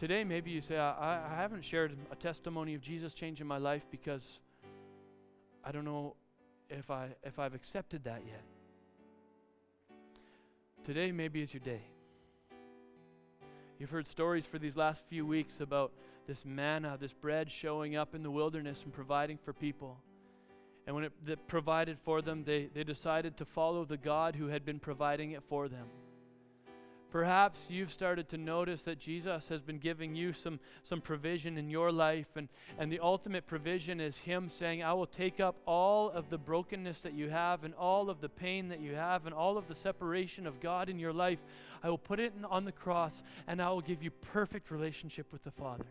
Today, 0.00 0.24
maybe 0.24 0.50
you 0.50 0.62
say, 0.62 0.78
I, 0.78 1.20
I 1.30 1.36
haven't 1.36 1.62
shared 1.62 1.94
a 2.10 2.16
testimony 2.16 2.74
of 2.74 2.80
Jesus 2.80 3.12
changing 3.12 3.46
my 3.46 3.58
life 3.58 3.82
because 3.90 4.40
I 5.62 5.72
don't 5.72 5.84
know 5.84 6.16
if, 6.70 6.90
I, 6.90 7.08
if 7.22 7.38
I've 7.38 7.52
accepted 7.52 8.04
that 8.04 8.22
yet. 8.26 8.40
Today, 10.84 11.12
maybe 11.12 11.42
is 11.42 11.52
your 11.52 11.60
day. 11.60 11.82
You've 13.78 13.90
heard 13.90 14.06
stories 14.06 14.46
for 14.46 14.58
these 14.58 14.74
last 14.74 15.02
few 15.10 15.26
weeks 15.26 15.60
about 15.60 15.92
this 16.26 16.46
manna, 16.46 16.96
this 16.98 17.12
bread 17.12 17.50
showing 17.50 17.94
up 17.94 18.14
in 18.14 18.22
the 18.22 18.30
wilderness 18.30 18.80
and 18.84 18.94
providing 18.94 19.36
for 19.36 19.52
people. 19.52 19.98
And 20.86 20.96
when 20.96 21.04
it 21.04 21.46
provided 21.46 21.98
for 22.06 22.22
them, 22.22 22.44
they, 22.44 22.70
they 22.72 22.84
decided 22.84 23.36
to 23.36 23.44
follow 23.44 23.84
the 23.84 23.98
God 23.98 24.34
who 24.34 24.46
had 24.46 24.64
been 24.64 24.78
providing 24.78 25.32
it 25.32 25.42
for 25.46 25.68
them. 25.68 25.88
Perhaps 27.10 27.66
you've 27.68 27.90
started 27.90 28.28
to 28.28 28.38
notice 28.38 28.82
that 28.82 29.00
Jesus 29.00 29.48
has 29.48 29.60
been 29.60 29.78
giving 29.78 30.14
you 30.14 30.32
some, 30.32 30.60
some 30.88 31.00
provision 31.00 31.58
in 31.58 31.68
your 31.68 31.90
life, 31.90 32.28
and, 32.36 32.48
and 32.78 32.90
the 32.90 33.00
ultimate 33.00 33.48
provision 33.48 34.00
is 34.00 34.16
Him 34.18 34.48
saying, 34.48 34.84
I 34.84 34.92
will 34.92 35.08
take 35.08 35.40
up 35.40 35.56
all 35.66 36.10
of 36.10 36.30
the 36.30 36.38
brokenness 36.38 37.00
that 37.00 37.12
you 37.12 37.28
have, 37.28 37.64
and 37.64 37.74
all 37.74 38.10
of 38.10 38.20
the 38.20 38.28
pain 38.28 38.68
that 38.68 38.80
you 38.80 38.94
have, 38.94 39.26
and 39.26 39.34
all 39.34 39.58
of 39.58 39.66
the 39.66 39.74
separation 39.74 40.46
of 40.46 40.60
God 40.60 40.88
in 40.88 41.00
your 41.00 41.12
life. 41.12 41.40
I 41.82 41.90
will 41.90 41.98
put 41.98 42.20
it 42.20 42.32
on 42.48 42.64
the 42.64 42.72
cross, 42.72 43.24
and 43.48 43.60
I 43.60 43.70
will 43.70 43.80
give 43.80 44.04
you 44.04 44.12
perfect 44.12 44.70
relationship 44.70 45.26
with 45.32 45.42
the 45.42 45.50
Father. 45.50 45.86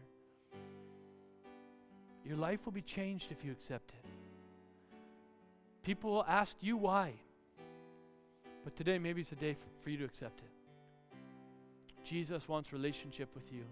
Your 2.24 2.38
life 2.38 2.60
will 2.64 2.72
be 2.72 2.82
changed 2.82 3.28
if 3.30 3.44
you 3.44 3.52
accept 3.52 3.90
it. 3.90 4.10
People 5.84 6.12
will 6.12 6.26
ask 6.26 6.56
you 6.62 6.78
why. 6.78 7.14
But 8.64 8.78
today, 8.78 9.00
maybe 9.00 9.20
it's 9.20 9.34
a 9.34 9.36
day 9.36 9.58
for 9.84 9.90
you 9.90 9.98
to 9.98 10.06
accept 10.06 10.40
it. 10.40 10.59
Jesus 12.10 12.48
wants 12.48 12.74
relationship 12.74 13.30
with 13.36 13.54
you. 13.54 13.64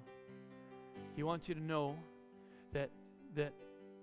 He 1.16 1.24
wants 1.24 1.50
you 1.50 1.56
to 1.56 1.62
know 1.62 1.96
that 2.72 2.92
that 3.36 3.54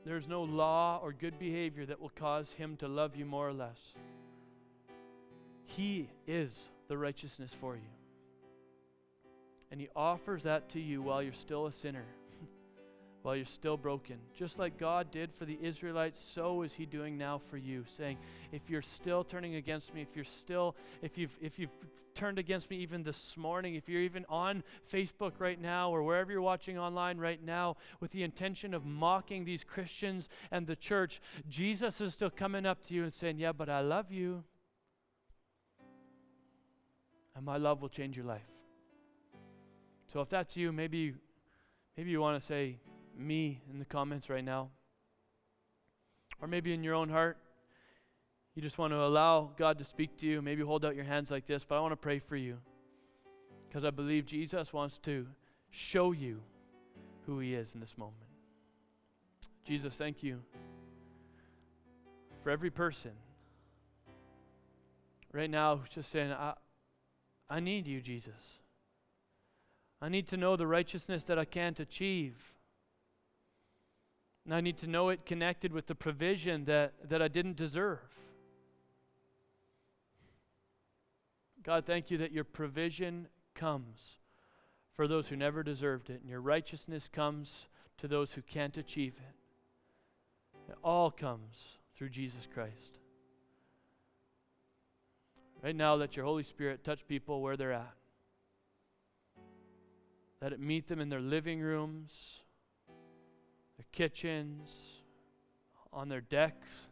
there's 0.04 0.26
no 0.26 0.42
law 0.42 0.98
or 1.00 1.12
good 1.12 1.38
behavior 1.38 1.86
that 1.86 2.00
will 2.00 2.10
cause 2.16 2.50
him 2.52 2.76
to 2.78 2.88
love 2.88 3.14
you 3.14 3.24
more 3.24 3.48
or 3.48 3.52
less. 3.52 3.78
He 5.66 6.10
is 6.26 6.58
the 6.88 6.98
righteousness 6.98 7.54
for 7.58 7.76
you. 7.76 7.92
And 9.70 9.80
he 9.80 9.88
offers 9.94 10.42
that 10.42 10.68
to 10.70 10.80
you 10.80 11.00
while 11.00 11.22
you're 11.22 11.32
still 11.32 11.66
a 11.66 11.72
sinner 11.72 12.04
while 13.24 13.34
you're 13.34 13.46
still 13.46 13.78
broken. 13.78 14.18
Just 14.36 14.58
like 14.58 14.78
God 14.78 15.10
did 15.10 15.32
for 15.32 15.46
the 15.46 15.58
Israelites, 15.62 16.20
so 16.20 16.60
is 16.60 16.74
he 16.74 16.84
doing 16.84 17.16
now 17.16 17.40
for 17.48 17.56
you, 17.56 17.82
saying, 17.96 18.18
if 18.52 18.68
you're 18.68 18.82
still 18.82 19.24
turning 19.24 19.54
against 19.54 19.94
me, 19.94 20.02
if 20.02 20.14
you're 20.14 20.26
still 20.26 20.76
if 21.00 21.16
you've 21.16 21.34
if 21.40 21.58
you've 21.58 21.70
turned 22.14 22.38
against 22.38 22.68
me 22.68 22.76
even 22.76 23.02
this 23.02 23.34
morning, 23.38 23.76
if 23.76 23.88
you're 23.88 24.02
even 24.02 24.26
on 24.28 24.62
Facebook 24.92 25.32
right 25.38 25.58
now 25.58 25.90
or 25.90 26.02
wherever 26.02 26.30
you're 26.30 26.42
watching 26.42 26.78
online 26.78 27.16
right 27.16 27.42
now 27.42 27.78
with 27.98 28.10
the 28.10 28.22
intention 28.22 28.74
of 28.74 28.84
mocking 28.84 29.46
these 29.46 29.64
Christians 29.64 30.28
and 30.50 30.66
the 30.66 30.76
church, 30.76 31.22
Jesus 31.48 32.02
is 32.02 32.12
still 32.12 32.30
coming 32.30 32.66
up 32.66 32.86
to 32.88 32.94
you 32.94 33.04
and 33.04 33.12
saying, 33.12 33.38
"Yeah, 33.38 33.52
but 33.52 33.70
I 33.70 33.80
love 33.80 34.12
you." 34.12 34.44
And 37.34 37.46
my 37.46 37.56
love 37.56 37.80
will 37.80 37.88
change 37.88 38.18
your 38.18 38.26
life. 38.26 38.50
So 40.12 40.20
if 40.20 40.28
that's 40.28 40.58
you, 40.58 40.72
maybe 40.72 41.14
maybe 41.96 42.10
you 42.10 42.20
want 42.20 42.38
to 42.38 42.46
say, 42.46 42.76
me 43.16 43.60
in 43.70 43.78
the 43.78 43.84
comments 43.84 44.28
right 44.28 44.44
now. 44.44 44.70
Or 46.40 46.48
maybe 46.48 46.72
in 46.72 46.82
your 46.82 46.94
own 46.94 47.08
heart, 47.08 47.38
you 48.54 48.62
just 48.62 48.78
want 48.78 48.92
to 48.92 49.00
allow 49.00 49.50
God 49.56 49.78
to 49.78 49.84
speak 49.84 50.16
to 50.18 50.26
you. 50.26 50.42
Maybe 50.42 50.62
hold 50.62 50.84
out 50.84 50.94
your 50.94 51.04
hands 51.04 51.30
like 51.30 51.46
this, 51.46 51.64
but 51.64 51.76
I 51.76 51.80
want 51.80 51.92
to 51.92 51.96
pray 51.96 52.18
for 52.18 52.36
you. 52.36 52.58
Because 53.68 53.84
I 53.84 53.90
believe 53.90 54.26
Jesus 54.26 54.72
wants 54.72 54.98
to 54.98 55.26
show 55.70 56.12
you 56.12 56.40
who 57.26 57.40
He 57.40 57.54
is 57.54 57.72
in 57.74 57.80
this 57.80 57.96
moment. 57.98 58.16
Jesus, 59.64 59.94
thank 59.94 60.22
you 60.22 60.40
for 62.42 62.50
every 62.50 62.70
person 62.70 63.12
right 65.32 65.50
now 65.50 65.76
who's 65.76 65.88
just 65.88 66.10
saying, 66.12 66.30
I, 66.30 66.54
I 67.50 67.60
need 67.60 67.86
you, 67.86 68.00
Jesus. 68.00 68.60
I 70.00 70.08
need 70.08 70.28
to 70.28 70.36
know 70.36 70.54
the 70.56 70.66
righteousness 70.66 71.24
that 71.24 71.38
I 71.38 71.44
can't 71.44 71.80
achieve. 71.80 72.36
And 74.44 74.54
I 74.54 74.60
need 74.60 74.76
to 74.78 74.86
know 74.86 75.08
it 75.08 75.24
connected 75.24 75.72
with 75.72 75.86
the 75.86 75.94
provision 75.94 76.64
that, 76.66 76.92
that 77.08 77.22
I 77.22 77.28
didn't 77.28 77.56
deserve. 77.56 77.98
God, 81.62 81.86
thank 81.86 82.10
you 82.10 82.18
that 82.18 82.30
your 82.30 82.44
provision 82.44 83.28
comes 83.54 84.18
for 84.92 85.08
those 85.08 85.28
who 85.28 85.36
never 85.36 85.62
deserved 85.62 86.10
it, 86.10 86.20
and 86.20 86.28
your 86.28 86.40
righteousness 86.40 87.08
comes 87.10 87.66
to 87.98 88.06
those 88.06 88.32
who 88.32 88.42
can't 88.42 88.76
achieve 88.76 89.14
it. 89.16 90.72
It 90.72 90.78
all 90.84 91.10
comes 91.10 91.78
through 91.96 92.10
Jesus 92.10 92.46
Christ. 92.52 92.98
Right 95.62 95.74
now, 95.74 95.94
let 95.94 96.16
your 96.16 96.26
Holy 96.26 96.44
Spirit 96.44 96.84
touch 96.84 97.06
people 97.08 97.40
where 97.40 97.56
they're 97.56 97.72
at. 97.72 97.94
Let 100.42 100.52
it 100.52 100.60
meet 100.60 100.88
them 100.88 101.00
in 101.00 101.08
their 101.08 101.20
living 101.20 101.60
rooms 101.60 102.42
kitchens, 103.94 105.00
on 105.92 106.08
their 106.08 106.20
decks, 106.20 106.88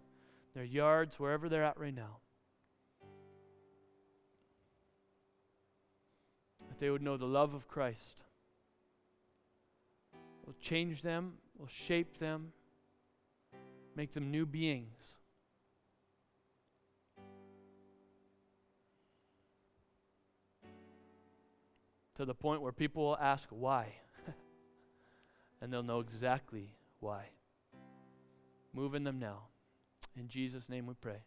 their 0.54 0.64
yards, 0.64 1.18
wherever 1.18 1.48
they're 1.48 1.64
at 1.64 1.78
right 1.78 1.94
now. 1.94 2.18
That 6.68 6.79
they 6.79 6.90
would 6.90 7.02
know 7.02 7.16
the 7.16 7.27
love 7.27 7.54
of 7.54 7.66
Christ 7.66 8.22
will 10.46 10.54
change 10.60 11.02
them, 11.02 11.35
will 11.58 11.66
shape 11.66 12.18
them, 12.18 12.52
make 13.96 14.12
them 14.14 14.31
new 14.31 14.46
beings. 14.46 15.16
to 22.14 22.27
the 22.27 22.35
point 22.35 22.60
where 22.60 22.72
people 22.72 23.02
will 23.02 23.18
ask 23.18 23.48
why. 23.48 23.94
and 25.60 25.72
they'll 25.72 25.83
know 25.83 25.98
exactly 25.98 26.68
why. 27.03 27.25
Move 28.73 28.94
in 28.94 29.03
them 29.05 29.19
now. 29.19 29.48
In 30.17 30.29
Jesus' 30.29 30.69
name 30.69 30.87
we 30.87 30.94
pray. 30.94 31.25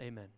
Amen. 0.00 0.28